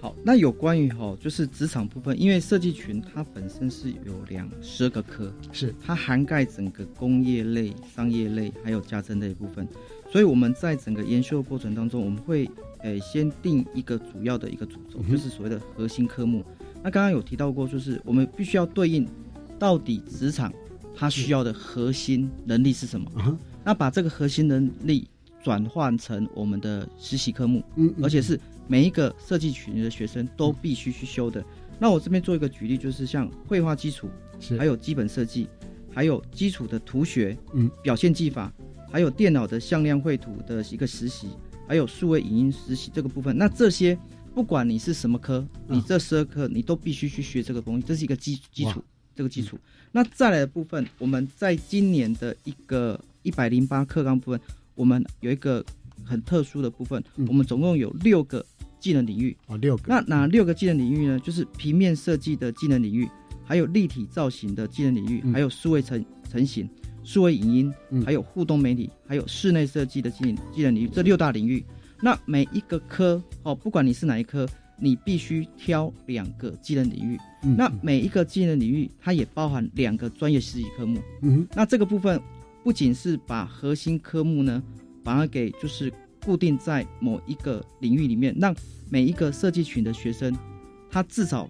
[0.00, 5.74] 好，那有关于哈，就是职场部分，因为设计群它本身是有两十二个科，是。
[5.84, 9.66] 它涵盖整个工业类、商业类还有家政类部分，
[10.10, 12.48] 所以我们在整个研修的过程当中，我们会
[12.80, 16.44] 诶先定一个主要的一个主轴，就是所谓的核心科目。
[16.82, 19.08] 那刚刚有提到过，就是我们必须要对应
[19.58, 20.52] 到底职场
[20.94, 25.08] 它需要的核心能力是什么，那把这个核心能力。
[25.48, 31.42] 转换成我们的实习科目，嗯，而且是每一个设计群的学生都必须去修的。
[31.78, 35.48] 那我这边做一个举例，就是像绘画基础，是还有基本设计，
[35.90, 38.52] 还有基础的图学，嗯，表现技法，
[38.92, 41.28] 还有电脑的向量绘图的一个实习，
[41.66, 43.34] 还有数位影音实习这个部分。
[43.38, 43.98] 那这些
[44.34, 48.84] 不管你是什么科，你这十二科你都必须去学这个东西，这是一个基基础，
[49.16, 49.58] 这个基础。
[49.92, 54.38] 那再来的部分，我们在今年的一个一百零八课纲部分。
[54.78, 55.62] 我们有一个
[56.04, 58.46] 很特殊的部分，我们总共有六个
[58.78, 59.82] 技能领域哦，六个。
[59.88, 61.18] 那哪六个技能领域呢？
[61.18, 63.08] 就是平面设计的技能领域，
[63.44, 66.70] 还有立体造型的技能领域，还有数位成成型、
[67.02, 67.74] 数位影音，
[68.06, 70.88] 还有互动媒体，还有室内设计的技能技能领域。
[70.88, 71.64] 这六大领域，
[72.00, 77.18] 那每一个科哦，不管你是哪一科，你必须挑两个技能领域。
[77.56, 81.00] 那每一个技能领域，它也包含两个专业实习科目。
[81.22, 82.22] 嗯，那这个部分。
[82.68, 84.62] 不仅是把核心科目呢，
[85.02, 85.90] 把它给就是
[86.22, 88.54] 固定在某一个领域里面，让
[88.90, 90.36] 每一个设计群的学生，
[90.90, 91.48] 他至少，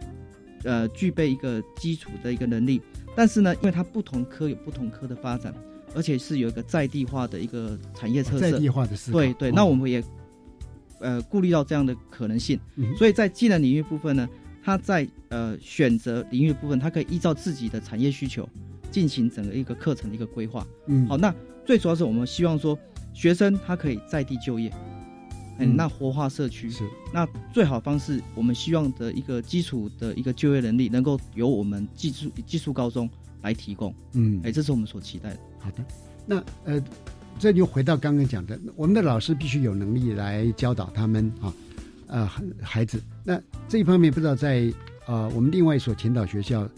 [0.63, 2.81] 呃，具备一个基础的一个能力。
[3.17, 5.53] 但是呢，因为它不同科有不同科的发展，
[5.93, 9.19] 而且是有一个在地化的一个产业特色，在地化的思考。
[9.19, 10.01] 对对，那我们也，
[11.01, 12.61] 呃，顾虑到这样的可能性，
[12.97, 14.29] 所以在技能领域部分呢，
[14.63, 18.49] 他在呃选择领域部分，他可以依照自己的产业需求。
[18.91, 21.35] 进行整个一个课程的一个规划，嗯，好，那
[21.65, 22.79] 最主要是我们希望说，
[23.13, 24.73] 学生他可以在地就业，
[25.59, 26.71] 嗯，那活化社区。
[26.71, 33.09] 是，那最好方式，我们希望的一个基础的一个就业能力，能够由我们技术技术高中
[33.43, 35.41] 来提供，嗯，哎，这是我们所期待的。
[35.59, 35.85] 好的，
[36.27, 36.83] 那呃，
[37.39, 41.53] 这就回到刚刚讲的，我们的老师必须有能力来教导他们啊，
[42.07, 42.31] 呃，
[42.63, 43.03] 孩子。
[43.25, 44.73] 那这一方面不知道在
[45.07, 46.69] 呃我们另外一所前导学校，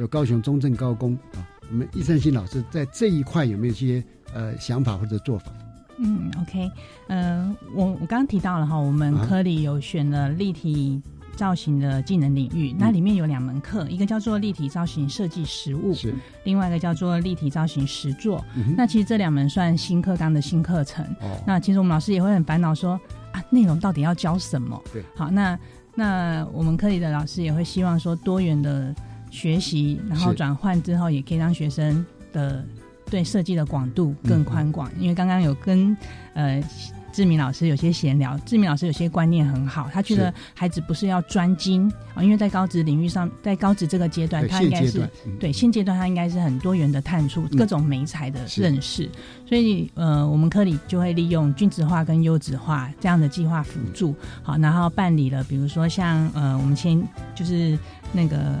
[0.00, 5.52] 有高雄中正高工啊，我们易善新老师在这一块有没有一些呃想法或者做法？
[5.98, 6.70] 嗯，OK，
[7.08, 10.98] 呃，我我刚刚提到了哈，我们科里有选了立体
[11.36, 18.42] 造型的技能领域，那里面有两门课，一个叫做立体造型设计实务，是另外一个叫做立体造型实作。
[18.74, 21.04] 那其实这两门算新课纲的新课程。
[21.46, 22.98] 那其实我们老师也会很烦恼说
[23.32, 24.82] 啊，内容到底要教什么？
[24.90, 25.58] 对，好，那
[25.94, 28.94] 那我们科里的老师也会希望说多元的
[29.30, 32.64] 学习，然后转换之后也可以让学生的。
[33.10, 35.96] 对设计的广度更宽广，因为刚刚有跟
[36.32, 36.62] 呃
[37.10, 45.10] 志明老师有些闲聊，志明老师有些观念很好，他觉得孩子不是要专精啊，因为在高职领域上，在高职这个阶段，他应该是
[45.40, 49.10] 对现阶段他应该是很多元的探出各种美才的认识，
[49.44, 57.02] 所以呃我们科里就会利用均值化跟优质化这样的计划辅助，好，然后办理了，比如说像呃我们先
[57.34, 57.76] 就是
[58.12, 58.54] 那个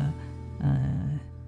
[0.60, 0.80] 呃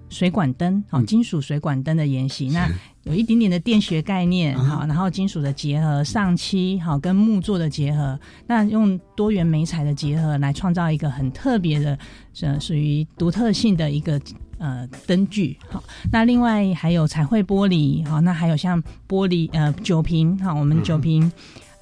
[0.09, 2.69] 水管灯，好金属水管灯的研习那。
[3.03, 11.99] 有一点点的电学概念，好，然后金属的结合，上漆，好，跟木做的结合，那用多元美彩的结合来创造一个很特别的，
[12.39, 14.17] 呃，属于独特性的一个
[14.57, 15.83] 呃灯具，好，
[16.13, 21.29] 那另外还有彩绘玻璃，好，那还有像玻璃呃酒瓶，好，我们酒瓶。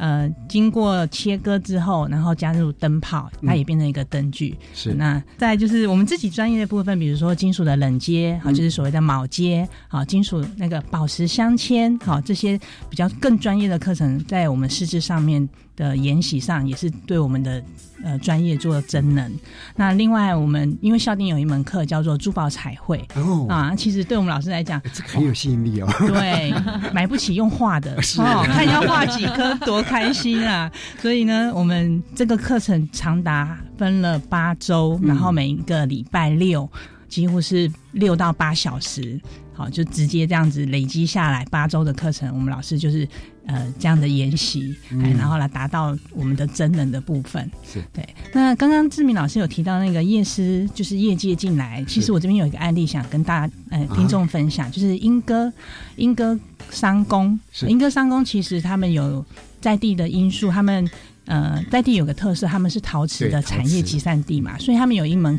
[0.02, 4.58] 呃，经过切割之后，然后加入灯泡，它也变成一个灯具。
[4.74, 4.96] 是。
[4.96, 15.48] 那再就是我们自己专业的部分，比如说金属的冷接，好，就是所谓的铆接，好，金属那个宝石镶嵌，好，这些比较更专业的课程，在我们师资上面。
[15.82, 17.64] 的研习上也是对我们的
[18.04, 19.32] 呃专业做增能。
[19.76, 25.88] 那另外，我们因为校定有一门课叫做珠宝彩绘哦啊，其实对我们老师来讲，这很有吸引力哦。
[26.08, 26.54] 对，
[26.94, 30.72] 买不起用画的 哦，看要画几颗多开心啊！
[31.00, 36.70] 所以呢，我们这个课程长达分了八周，然后每一个礼拜六
[37.10, 39.20] 几乎是六到八小时，
[39.56, 43.08] 好，就直接这样子累积下来八周的课程，我们老师就是。
[43.48, 47.50] 呃，这样的研习，哎，然后来达到我们的真人的部分。
[47.64, 48.08] 是对。
[48.34, 51.84] 那刚刚志明老师有提到那个夜师，就是业界进来。
[51.88, 55.52] 其实我这边有一个案例想跟大家呃听众分享，就是英歌
[55.96, 56.40] 英歌
[56.70, 57.38] 商工。
[57.68, 59.26] 英歌商工其实他们有
[59.60, 60.90] 在地的因素，他们
[61.26, 65.38] 呃在地有个特色，他们是陶瓷的产业集散地嘛，所以他们有一门。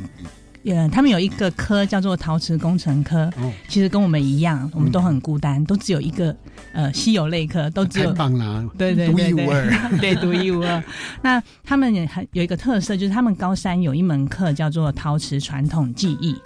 [0.65, 3.31] 呃，他们有一个科叫做陶瓷工程科，
[3.69, 6.35] 其实跟我们一样，我们都很孤单，都只有一个
[6.73, 10.83] 呃稀有类科，都只有棒啦，对对对，独一无二， 对独一无二。
[11.23, 16.37] 那他们也很有一个特色，就是他们高三有一门课叫做陶瓷传统技艺。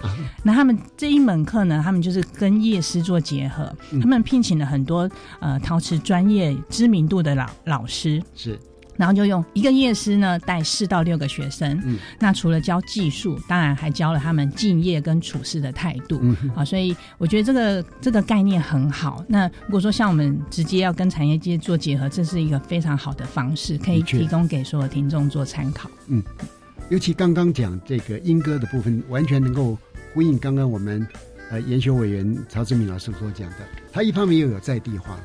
[0.42, 5.08] 那他们这一门课呢，他们就是跟夜师做结合，他们聘请了很多
[5.40, 8.22] 呃陶瓷专业知名度的老老师。
[8.34, 8.58] 是。
[8.96, 19.24] 然后就用一个夜师呢带四到六个学生，嗯，那除了教技术，当然还教了他们敬业跟处事的态度，嗯，啊，所以我觉得这个这个概念很好。
[19.28, 25.90] 那如果说像我们直接要跟产业界做结合，这是一个非常好的方式，可以提供给所有听众做参考。
[26.08, 26.22] 嗯，
[26.88, 29.76] 尤其刚刚讲这个英歌的部分，完全能够
[30.14, 31.06] 呼应刚刚我们
[31.50, 33.56] 呃研修委员曹志明老师所讲的，
[33.92, 35.18] 他一方面又有在地化，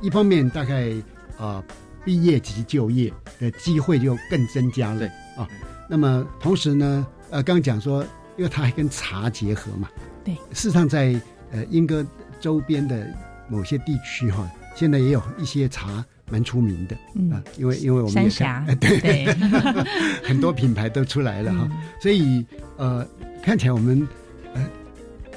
[0.00, 0.90] 一方面大概
[1.38, 1.62] 啊。
[2.04, 5.48] 毕业及就业的机会就更增加了啊。
[5.88, 8.02] 那么同时呢，呃，刚刚讲说，
[8.36, 9.88] 因为它还跟茶结合嘛。
[10.24, 10.34] 对。
[10.52, 12.06] 事实上，在呃英歌
[12.40, 13.06] 周边的
[13.48, 16.96] 某些地区哈，现在也有一些茶蛮出名的
[17.34, 17.42] 啊。
[17.58, 19.26] 因为因为我们三峡对
[20.24, 21.68] 很多品牌都出来了哈。
[22.00, 22.44] 所以
[22.78, 23.06] 呃，
[23.42, 24.06] 看起来我们
[24.54, 24.66] 呃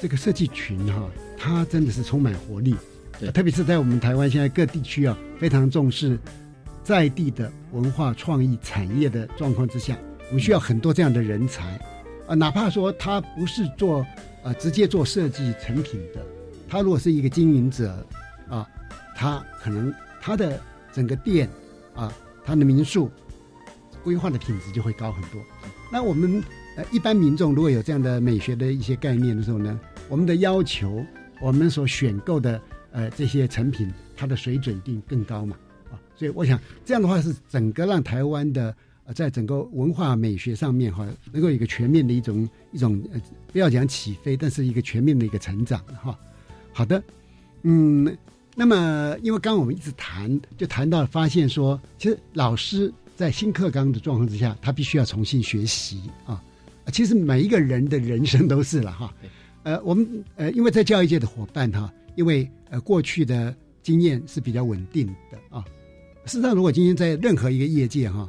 [0.00, 1.06] 这个设计群哈，
[1.36, 2.74] 它真的是充满活力。
[3.20, 3.30] 对。
[3.30, 6.18] 特别是在我们台湾现在各地区啊，非常重视。
[6.86, 11.76] 在地的文化创意产业的状况之下，我们需要很多这样的人才，
[12.28, 14.06] 啊，哪怕说他不是做
[14.44, 16.24] 呃直接做设计成品的，
[16.68, 18.06] 他如果是一个经营者，
[18.48, 18.64] 啊，
[19.16, 20.62] 他可能他的
[20.92, 21.50] 整个店
[21.92, 22.12] 啊，
[22.44, 23.10] 他的民宿
[24.04, 25.42] 规划的品质就会高很多。
[25.90, 26.40] 那我们
[26.76, 29.76] 呃一般民众如果有这样的美学的一些概念的时候呢，
[30.08, 31.04] 我们的要求，
[31.40, 32.60] 我们所选购的
[32.92, 35.56] 呃这些成品，它的水准一定更高嘛。
[36.16, 43.20] 所以我想这样的话是整个让台湾的呃在整个文化美学上面哈能够有一个全面的一种一种呃
[43.52, 46.18] 不要讲起飞，但是一个全面的一个成长哈。
[46.72, 47.02] 好的，
[47.62, 48.16] 嗯，
[48.54, 56.42] 那么因为刚刚我们一直谈就谈到发现说，其实老师在新课纲的状况之下，他必须要重新学习啊。
[56.92, 59.12] 其实每一个人的人生都是了哈。
[59.64, 63.54] 呃，我们呃因为在教育界的伙伴哈，因为呃过去的。
[63.86, 65.64] 经验是比较稳定的啊。
[66.26, 68.28] 事实上，如果今天在任何一个业界哈，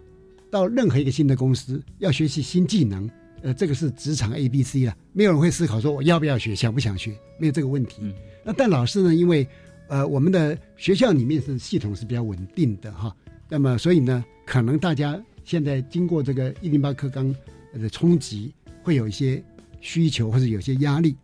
[0.52, 3.10] 到任何一个新的公司要学习新技能，
[3.42, 8.14] 呃，这个是职场 A B C 了，没有人会思考说我要不要学，想不想学，没有这个问题。
[8.46, 9.48] 那但老师呢，因为
[9.88, 13.16] 呃我们的学校里面是系统是比较稳定的哈，
[13.50, 17.36] 那么所以呢，可能大家现在经过这个一零八课纲
[17.74, 19.44] 的冲击，会有一些
[19.82, 21.16] 需求或者有些压力。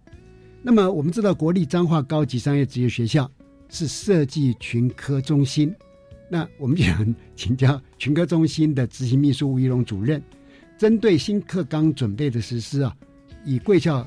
[0.63, 3.30] 那么我们知道，国立彰化高级商业职业学校
[3.69, 5.71] 是设计群科中心。
[6.34, 10.19] 那我们就想请教群科中心的执行秘书吴一龙主任，
[10.79, 12.91] 针对新课纲准备的实施啊，
[13.45, 14.03] 以贵校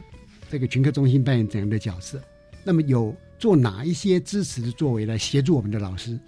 [0.50, 2.20] 这个群科中心扮演怎样的角色？
[2.64, 6.18] 那么有做哪一些支持的作为来协助我们的老师？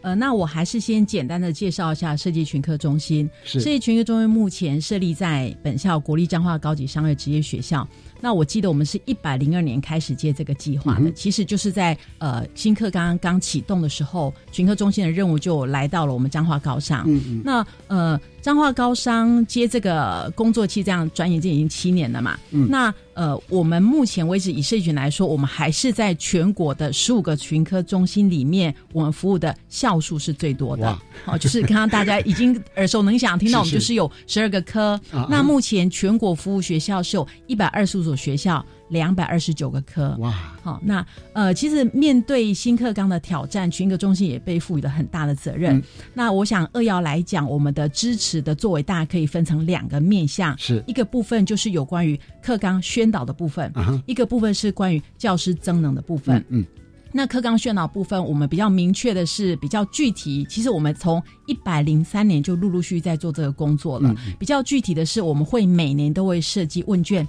[0.00, 3.28] 呃，那我还是先简单的介绍一下设计群科中心。
[3.44, 7.86] 是设计群科中心目前设立在本校国立彰化高级商业职业学校。
[8.24, 17.04] 那我记得我们是一百零二年开始接这个计划的，其实就是在呃新课刚刚启动的时候，群科中心的任务就来到了我们彰化高商。
[17.06, 17.42] 嗯嗯。
[17.44, 22.38] 那呃彰化高商接这个工作期，这样转眼间已经七年了嘛。
[22.50, 22.66] 嗯。
[22.70, 30.98] 那呃我们目前为止以社群来说，我们还是在全国的十五个群科中心里面，我们服务的校数是最多的。
[31.24, 35.00] 好，就是刚刚大家已经耳熟能详听到，我们就是有十二个科。
[35.28, 38.14] 那目前全国服务学校是有一百二十五所。
[38.24, 40.30] 学校两百二十九个科，哇！
[40.62, 41.04] 好，那
[41.34, 45.82] 呃，其实面对新课纲的挑战，群科中心也被赋予了很大的责任。
[46.14, 53.72] 那我想二要来讲，我们的支持的作为，大家可以分成两个面向，是一个部分就是有关于课纲宣导的部分，
[54.06, 56.44] 一个部分是关于教师增能的部分。
[56.48, 56.64] 嗯，
[57.12, 60.44] 那课纲宣导部分，我们比较明确的是比较具体。
[60.48, 64.14] 其实我们从一百零三年就陆陆续续在做这个工作了。
[64.38, 67.26] 比较具体的是，我们会每年都会设计问卷。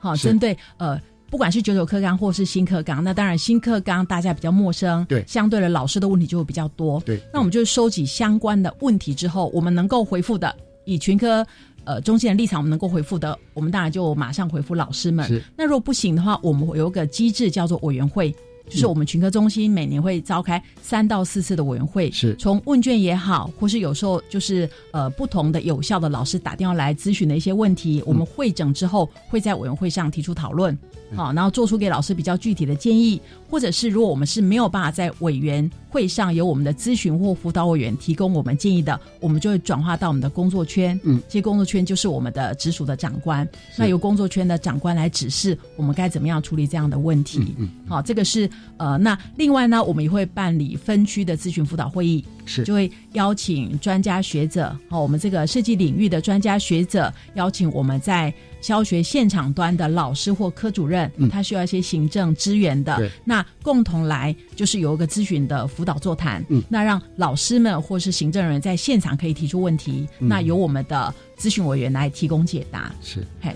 [0.00, 1.00] 好，针对呃，
[1.30, 7.20] 不管是九九课纲或是新课纲，那当然新课纲大家比较陌生，对，相对的老师的问题就会比较多，对。
[7.32, 10.54] 那我们就收集相关的问题之后，我们能够回复的，
[10.84, 11.46] 以群科
[11.88, 15.26] 呃中心的立场，我们能够回复的，我们当然就马上回复老师们。
[15.26, 15.42] 是。
[15.56, 18.34] 那如果不行的话，我们有个机制叫做委员会。
[18.70, 30.78] 就是我们群科中心每年会召开三到四次的委员会，是从问卷也好，或是有时候就是呃不同的有效的老师打电话来咨询的一些问题，我们会诊之后会在委员会上提出讨论，
[31.14, 48.48] 好，然后做出给老师比较具体的建议，或者是如果我们是没有办法在委员会上由我们的咨询或辅导委员提供我们建议的，我们就会转化到我们的工作圈，嗯，这些工作圈就是我们的直属的长官，那由工作圈的长官来指示我们该怎么样处理这样的问题，嗯，好，这个是。
[48.76, 52.62] 呃，那另外呢，我们也会办理分区的咨询辅导会议，是。
[52.62, 73.54] 就会邀请专家学者，哦，我们这个设计领域的专家学者，邀请我们在教学现场端的老师或科主任，他需要一些行政支援的，那共同来就是有一个咨询的辅导座谈，嗯，那让老师们或是行政人员在现场可以提出问题，那由我们的咨询委员来提供解答，是，嘿，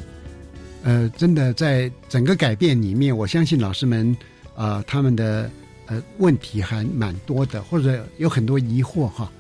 [0.83, 4.17] 呃，真的在整个改变里面，我相信老师们。
[4.55, 5.51] 呃，他们的
[5.87, 9.33] 呃问题还蛮多的，或者有很多疑惑哈。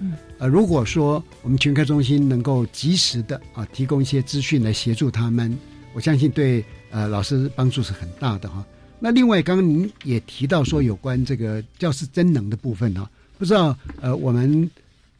[0.42, 5.56] 呃，如果说我们群科中心能够及时的啊提供一些资讯来协助他们，
[5.94, 8.66] 我相信对呃老师帮助是很大的哈。
[8.98, 14.68] 那另外，刚刚您也提到说有关这个教师真能的部分呢，不知道呃我们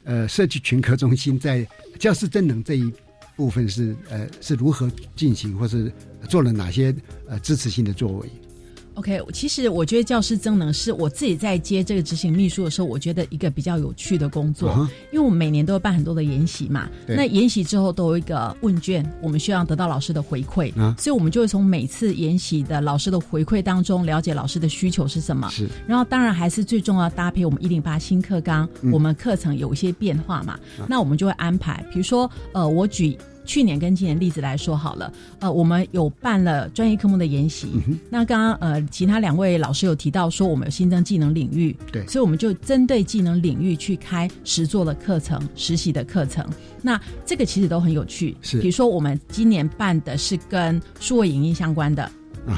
[0.03, 1.65] 呃社区群科中心在
[2.01, 2.93] 教师真能这一
[3.37, 5.93] 部分是呃是如何进行，或是
[6.29, 6.93] 做了哪些
[7.29, 8.29] 呃支持性的作为
[9.03, 16.89] ？OK，其实我觉得教师增能是我自己在接这个执行秘书的时候，我觉得一个比较有趣的工作，因为我们每年都会办很多的研习嘛。
[17.09, 25.51] 那研习之后都有一个问卷，我们需要得到老师的回馈，所以我们就会从每次研习的老师的回馈当中了解老师的需求是什么。
[25.51, 30.57] 是，然后当然还是最重要搭配我们一零八新课纲，我们课程有一些变化嘛，
[30.89, 33.19] 那我们就会安排，比如说呃，我举。
[33.45, 37.69] 去年跟今年例子来说好了，呃，我们有办了专业科目的研习。
[38.09, 46.49] 那刚刚呃，其他两位老师有提到说，我们有新增技能领域，对，所以我们就针对技能领域去开实作的课程、实习的课程。
[46.81, 52.11] 那这个其实都很有趣，是，比如说我们今年办的是跟数位影音相关的。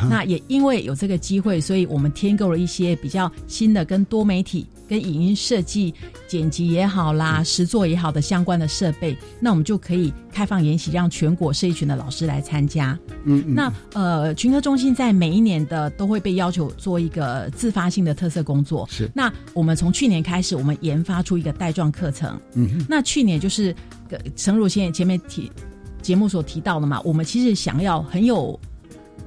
[0.08, 5.92] 那也因为有这个机会，所以我们添购了一些比较新的跟多媒体、跟影音设计、
[6.26, 9.16] 剪辑也好啦、实作也好的相关的设备。
[9.40, 12.98] 那我们就可以开放研习，让全国设计群的老师来参加。
[13.24, 18.88] 嗯，那呃，群科中心在每一年的都会被要求做一个自发性的特色工作。
[18.90, 19.10] 是。
[19.14, 22.40] 那我们从去年开始，我们研发出一个带状课程。
[22.54, 22.84] 嗯。
[22.88, 23.74] 那去年就是
[24.34, 25.52] 陈如先前面提
[26.00, 28.58] 节目所提到的嘛，我们其实想要很有。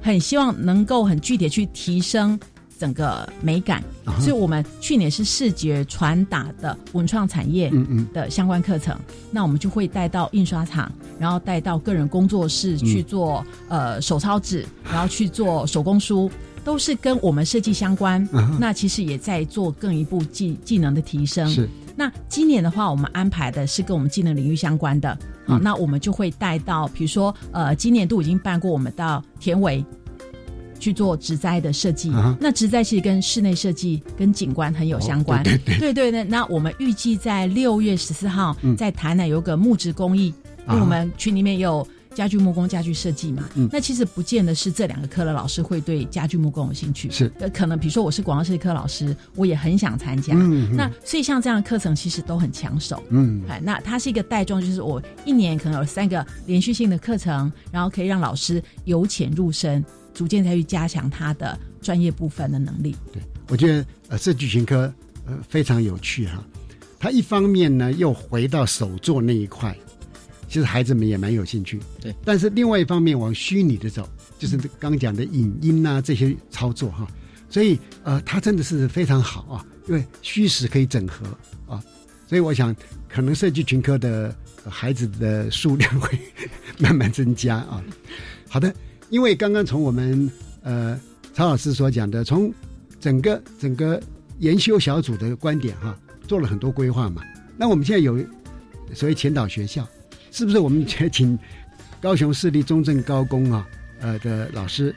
[0.00, 2.38] 很希望能够很具体去提升
[2.78, 3.82] 整个美感，
[4.20, 7.72] 所以我们去年是视觉传达的文创产业
[8.12, 8.96] 的相关课程，
[9.32, 16.30] 那我们就会带到印刷厂，然后带到个人工作室去做呃手抄纸，然后去做手工书，
[16.64, 18.26] 都是跟我们设计相关。
[18.60, 21.48] 那其实也在做更一步技技能的提升。
[21.48, 21.68] 是。
[21.96, 25.18] 那今年的话，我们安排的是跟我们技能领域相关的，
[25.48, 29.84] 好，那我们就会带到，比如说呃，今年都已经办过，我们到田尾。
[30.80, 35.42] 去做植栽的设计，那植栽其实跟室内设计、跟景观很有相关。
[35.42, 36.12] 对对对。
[36.12, 40.32] 对，那我们预计在六月十四号在台南有个木质工艺，
[40.68, 41.84] 因为我们群里面有
[42.18, 43.48] 家具木工、家具设计嘛。
[43.70, 50.34] 那其实不见得是这两个科的老师会对家具木工有兴趣，是可能比如说我是广告设计科老师，我也很想参加。
[50.34, 53.00] 嗯那所以像这样的课程其实都很抢手。
[53.10, 59.84] 嗯，哎，那它是一个带状，就是我一年可能有三个连续性的课程，然后可以让老师由浅入深。
[60.14, 62.96] 逐渐再去加强他的专业部分的能力。
[63.12, 64.92] 对，我觉得呃设计型科
[65.28, 66.42] 呃非常有趣哈。
[66.98, 69.78] 他一方面呢又回到手作那一块，
[70.48, 71.78] 其实孩子们也蛮有兴趣。
[72.00, 77.06] 对，但是另外一方面往虚拟的走，就是刚讲的影音啊这些操作哈。
[77.50, 81.26] 所以呃他真的是非常好啊，因为虚实可以整合
[81.66, 81.82] 啊。
[82.26, 82.74] 所以我想
[83.08, 84.34] 可能设计群科的
[84.68, 86.18] 孩子的数量会
[86.78, 87.84] 慢慢增加啊。
[88.48, 88.74] 好的。
[89.10, 90.30] 因为刚刚从我们
[90.62, 91.00] 呃
[91.32, 92.52] 曹老师所讲的，从
[93.00, 93.98] 整个整个
[94.38, 97.22] 研修小组的观点哈，做了很多规划嘛。
[97.56, 98.22] 那我们现在有
[98.92, 99.88] 所谓前导学校，
[100.30, 101.38] 是不是我们请
[102.00, 103.66] 高雄市立中正高工啊
[104.00, 104.94] 呃的老师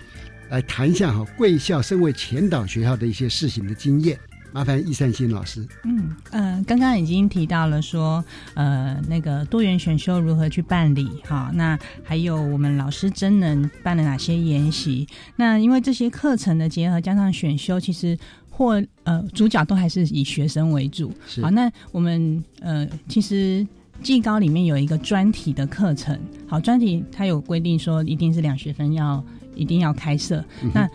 [0.50, 4.18] 来谈一下哈贵校身为前导学校的一些事情的经验？
[4.54, 5.66] 麻烦易善新老师。
[5.86, 8.22] 嗯呃，刚刚已经提到了说，
[8.54, 11.50] 呃，那个多元选修如何去办理哈？
[11.54, 15.08] 那还有我们老师真能办了哪些研习？
[15.38, 18.18] 那因为这些课程的结合加上选修，其实
[18.50, 21.14] 或呃主角都还是以学生为主。
[21.42, 23.66] 好，那我们呃其实
[24.02, 29.24] 技高里面有一个专题的课程，好，专题它有规定说一定是两学分要
[29.56, 30.44] 一定要开设。
[30.74, 30.90] 那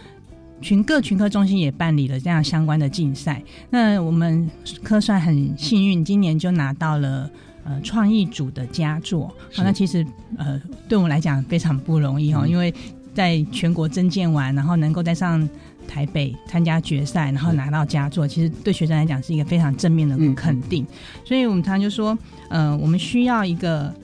[0.61, 4.51] 群各群科中心也办理了这样相关的竞赛，那我们
[4.83, 7.31] 科算很幸运，今年就拿到了
[7.65, 9.27] 呃创意组的佳作。
[9.53, 10.05] 好，那其实
[10.39, 12.73] 呃对我们来讲非常不容易哦，因为
[13.15, 15.47] 在全国征建完，然后能够在上
[15.87, 20.87] 台北参加决赛，然后拿到佳作，其实对学生来讲是一个非常正面的肯定。
[21.25, 22.17] 所以我们常常就说，
[22.49, 23.95] 呃，我们需要一个。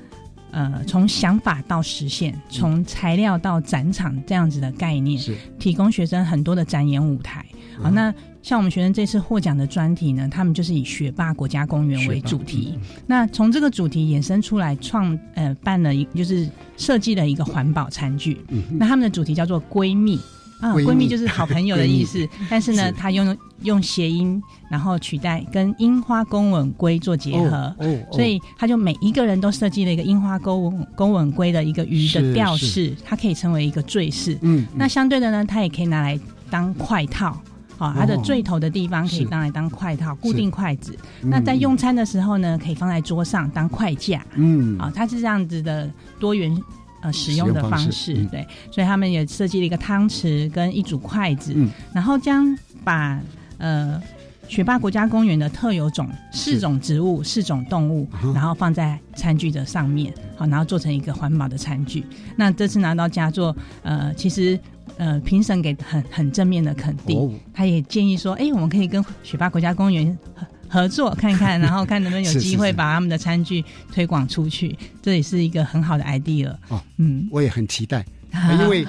[0.55, 7.43] 呃，从想法到实现，从材料到展场这样子的概念，是提供学生很多的展演舞台。
[7.83, 12.79] 好，那像我们学生这次获奖的专题呢，他们就是以学霸国家公园为主题。
[13.07, 18.45] 那从这个主题衍生出来，创呃办了一就是设计了一个环保餐具。
[18.73, 20.21] 那他们的主题叫做闺蜜。
[20.63, 24.41] 啊，闺蜜就是好朋友的意思，但是呢，她用用谐音，
[24.71, 27.75] 然后取代跟樱花公吻龟做结合，
[28.13, 34.39] 所以她就每一个人都设计了一个樱花公吻公吻龟的一个鱼的吊饰，它可以成为一个坠饰。
[34.43, 36.17] 嗯，那相对的呢，它也可以拿来
[36.49, 37.37] 当筷套，
[37.79, 40.97] 哦，它的坠头的地方可以拿来当筷套，固定筷子。
[41.23, 44.25] 那在用餐的时候呢，可以放在桌上当筷架。
[44.37, 45.91] 嗯，啊，它是这样子的
[46.21, 46.57] 多元。
[47.03, 51.55] 呃，使用的方式对，所以他们也设计了一个汤匙跟一组筷子，
[51.93, 53.21] 然后将把
[53.59, 54.01] 呃
[54.49, 62.05] 雪霸国家公园的特有种四种植物、四种动物，然后放在餐具的上面，好，然后做成一个环保的餐具。
[62.37, 64.59] 那这次拿到佳作，呃，其实
[64.97, 70.17] 呃评审给很很正面的肯定，他也建议说，哎，我们可以跟雪霸国家公园。
[70.73, 73.63] 合作看看， 然后看能不能有机会把他们的餐具
[73.93, 76.83] 推广出去，这也是一个很好的 idea 哦。
[76.97, 78.05] 嗯，我也很期待，
[78.59, 78.87] 因为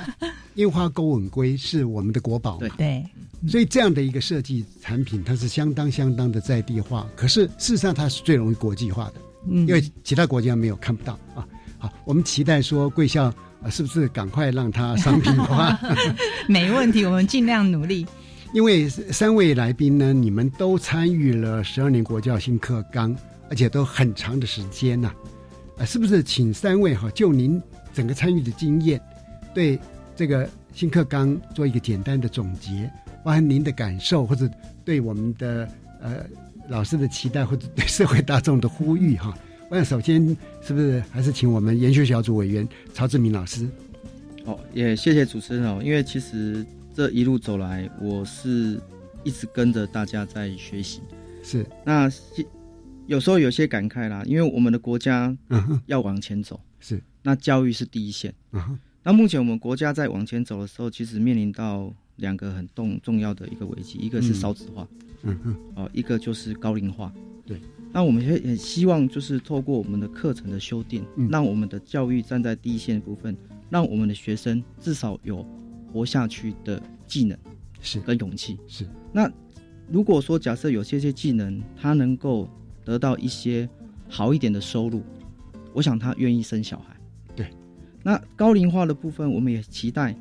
[0.56, 3.04] 樱花钩吻龟是我们的国宝，对，
[3.50, 7.06] 所以这样的一个设计产品，它是相当相当的在地化。
[7.18, 9.14] 可是事实上，它是最容易国际化的，
[9.50, 11.46] 嗯，因为其他国家没有看不到啊。
[11.78, 13.26] 好，我们期待说贵校
[13.62, 15.78] 啊，是不是赶快让它商品化？
[16.48, 18.06] 没问题，我们尽量努力。
[18.54, 23.16] 因为三位来宾呢，你们都参与了十二年国教新课纲，
[23.50, 25.12] 而且都很长的时间呐，
[25.80, 26.22] 啊，是不是？
[26.22, 27.60] 请三位哈，就您
[27.96, 29.02] 整个参与的经验，
[29.56, 29.80] 对
[30.16, 32.88] 这个新课纲做一个简单的总结，
[33.24, 34.48] 包含您的感受，或者
[34.86, 35.68] 对我们的
[36.00, 36.24] 呃
[36.70, 39.36] 老师的期待，或者对社会大众的呼吁哈。
[39.72, 40.24] 我想首先
[40.62, 43.68] 是不是还是请我们研究小组委员曹志明老师？
[44.46, 46.64] 哦，也谢谢主持人哦，因为其实。
[46.94, 48.80] 这一路走来，我是
[49.24, 51.02] 一直跟着大家在学习。
[51.42, 52.10] 是，那
[53.08, 55.36] 有时候有些感慨啦，因为我们的国家
[55.88, 58.34] 要往前走，是，那教育是第一线。
[59.02, 64.88] 那目前我们国家在往前走的时候，其实面临到两个很重重要的一个危机，一个是少子化，
[65.24, 67.12] 嗯嗯，哦，一个就是高龄化。
[67.46, 67.60] 对，
[67.92, 71.28] 那我们也很希望就是透过我们的课程的修订，嗯。
[71.30, 73.36] 让我们的教育站在第一线的部分，
[73.70, 75.46] 让我们的学生至少有
[75.94, 77.38] 活下去的技能，
[77.80, 78.58] 是跟勇气。
[78.68, 79.32] 是，那
[79.88, 82.50] 如果说假设有些些技能，他能够
[82.84, 83.70] 得到一些
[84.10, 85.04] 好一点的收入，
[85.72, 86.98] 我想他愿意生小孩。
[87.36, 87.48] 对，
[88.02, 90.16] 那高龄化的部分，我们也期待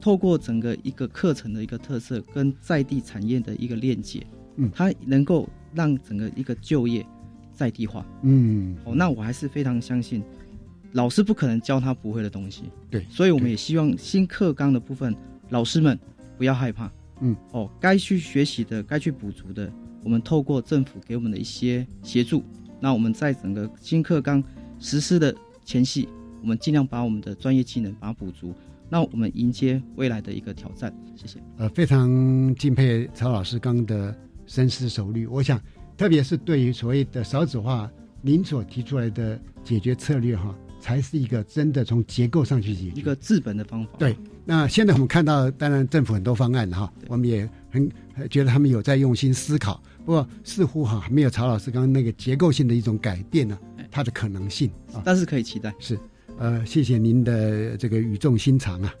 [0.00, 7.04] 透过整个一个课程的一个特色跟在地产业的一个链接，嗯，它能够让整个一个就业
[7.52, 8.06] 在地化。
[8.22, 10.22] 嗯，哦，那我还是非常相信，
[10.92, 12.64] 老师不可能教他不会的东西。
[12.90, 15.14] 对，所以我们也希望新课纲的部分，
[15.50, 15.98] 老师们
[16.36, 16.90] 不要害怕。
[17.20, 19.70] 嗯，哦，该去学习的，该去补足的，
[20.02, 22.42] 我们透过政府给我们的一些协助，
[22.80, 24.42] 那我们在整个新课纲
[24.78, 25.34] 实施的
[25.64, 26.08] 前夕，
[26.40, 28.54] 我们尽量把我们的专业技能把它补足，
[28.88, 30.92] 那我们迎接未来的一个挑战。
[31.14, 31.38] 谢谢。
[31.58, 34.16] 呃，非常敬佩曹老师刚刚的
[34.46, 35.26] 深思熟虑。
[35.26, 35.60] 我想，
[35.98, 37.90] 特别是对于所谓的少子化，
[38.22, 43.90] 您所提出来的解决策略哈，才是一个真的从结构上去解决一个治本的方法。
[43.98, 49.80] 对，那现在我们看到，当然政府很多方案哈，我们也很呃觉得他们有在用心思考。
[50.04, 53.56] 不过似乎哈还没有曹老师刚刚那个结构性的一种改变呢，
[53.90, 55.72] 它的可能性啊，但是可以期待。
[55.78, 55.98] 是，
[56.38, 58.92] 呃，谢谢您的这个语重心长啊。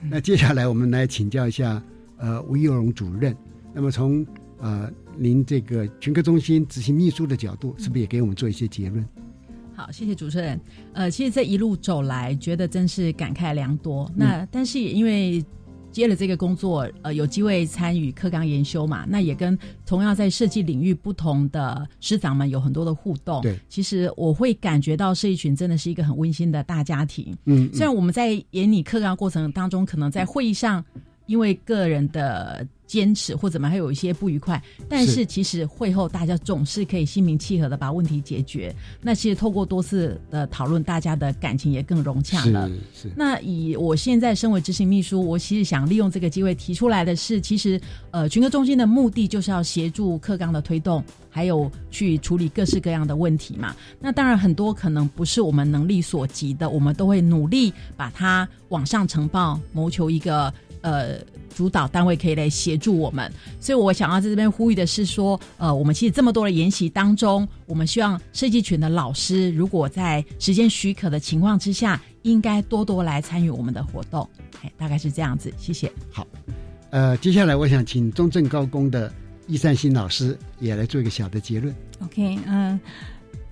[0.00, 1.82] 那接下来我们来请教一下
[2.18, 3.36] 呃吴幼荣主任。
[3.72, 4.24] 那么从
[4.60, 9.04] 呃您这个群科中心执行秘书的角度，是不是也给我们做一些结论？
[9.74, 10.60] 好，谢谢主持人。
[10.92, 14.10] 呃，其实这一路走来，觉得真是感慨良多。
[14.14, 15.44] 那但是也因为
[15.90, 19.56] 接了这个工作，呃，有机会参与课纲研修嘛，那也跟
[19.86, 23.40] 同样在设计领域不同的师长们有很多的互动。
[23.42, 27.36] 对，其实我会感觉到是一群真的是一个很温馨的大家庭。
[27.44, 30.84] 嗯，虽然我们在研拟课纲过程当中，可能在会议上
[31.26, 38.74] 因为个人的坚持或怎么还有一些不愉快，但是是其实会后大家总是可以心平气和的把问题解决。
[39.00, 42.68] 那其实透过多次的讨论，大家的感情也更融洽了。
[42.68, 43.12] 是是。
[43.16, 53.74] 那以我现在身为执行秘书，我其实想利用这个机会提出来的是，其实呃群科中心的目的就是要协助课纲的推动，还有去处理各式各样的问题嘛。
[53.98, 60.52] 那当然很多可能不是我们能力所及的，我们都会努力把它往上呈报，谋求一个
[60.84, 61.18] 呃
[61.56, 63.32] 主导单位可以来协助我们。
[63.58, 74.28] 所以我想要在这边呼吁的是说，呃，我们其实这么多的研习当中，我们希望设计群的老师，如果在时间许可的情况之下，应该多多来参与我们的活动。
[74.62, 75.90] 哎，大概是这样子，谢谢。
[76.12, 76.26] 好，
[76.90, 79.12] 呃，接下来我想请中正高工的
[79.46, 81.74] 易善新老师也来做一个小的结论。
[82.00, 82.80] OK，嗯、呃，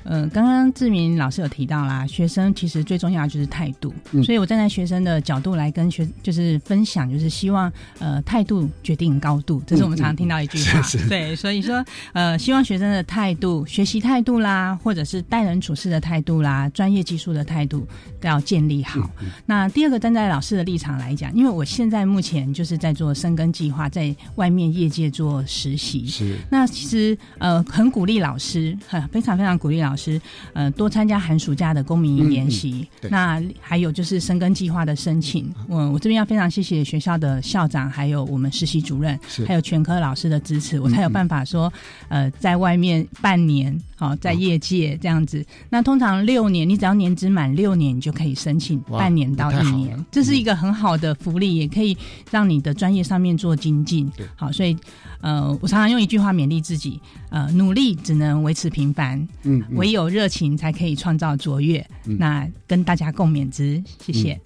[0.05, 11.09] 刚刚志明老师有提到啦，学生其实最重要的就是态度，嗯所以我站在学生的角度来跟学就是分享，就是希望呃态度决定高度，这是我们常常听到一句话，嗯是是。
[11.09, 17.87] 对，所以说呃希望学生的态度、学习态度啦，或者是待人处事的态度啦、专业技术的态度
[18.21, 19.01] 都要建立好。
[19.21, 19.31] 嗯。
[19.47, 26.37] 那第二个，站在老师的立场来讲，因为我现在目前就是在做深耕计划，在外面业界做实习，是。
[26.51, 30.21] 那其实呃很鼓励老师，很非常非常鼓励老师，
[30.53, 32.89] 呃多参加寒暑假的公民营研习。
[33.03, 35.93] 嗯嗯那还有就是生根计划的申请，嗯。
[35.93, 41.71] 我这边要非常谢谢学校的校长，还有我们实习主任，还有全科老师的支持，我才有办法说，
[42.09, 45.45] 呃在外面半年，好、在业界这样子。
[45.69, 51.97] 那通常六年，你只要年资满六年，你就可以申请半年到一年，这是一个很好的福利，也可以
[52.31, 54.11] 让你的专业上面做精进。
[54.35, 54.77] 好，所以
[55.21, 61.85] 呃，我常常用一句话勉励自己：呃，努力只能维持平凡，嗯嗯唯有热情才可以创造卓越。
[62.07, 64.41] 嗯那跟大家共勉之，谢谢。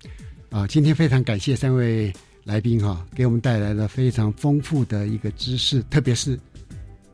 [0.48, 2.10] 啊，今天非常感谢三位
[2.44, 6.40] 来宾哈、给我们带来了非常丰富的一个知识，特别是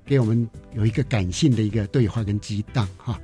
[0.07, 3.20] 给我们有一个感性的一个对话跟激荡哈、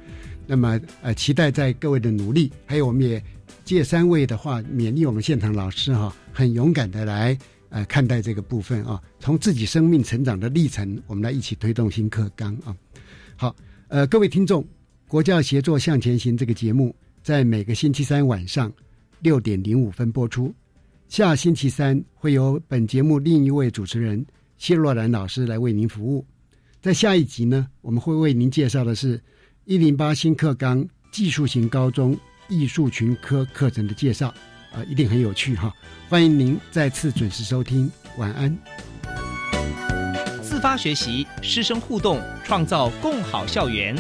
[0.49, 3.23] 那么呃，期待在各位的努力，还有我们也
[3.65, 7.39] 借三位的话勉励我们现场老师哈、很勇敢的来
[7.69, 12.75] 呃看待这个部分啊，从自己生命成长的历程，我们来一起推动新课纲啊。
[13.37, 13.55] 好，
[13.87, 14.67] 呃，各位听众，
[15.09, 18.71] 国教协作向前行这个节目在每个星期三晚上
[19.21, 20.55] 六点零五分播出。
[21.09, 24.25] 下星期三会由本节目另一位主持人
[24.59, 26.27] 谢若兰老师来为您服务。
[26.83, 29.19] 在下一集呢，我们会为您介绍的是
[29.65, 32.15] 一零八新课纲技术型高中
[32.51, 34.29] 艺术群科课程的介绍，
[34.73, 35.75] 啊、一定很有趣哈！
[36.11, 38.55] 欢迎您再次准时收听，晚安。
[40.43, 43.97] 自发学习，师生互动，创造共好校园。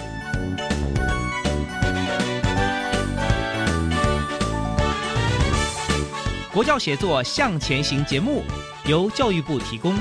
[6.59, 8.43] 佛教协作向前行节目
[8.89, 9.95] 由教育部提供。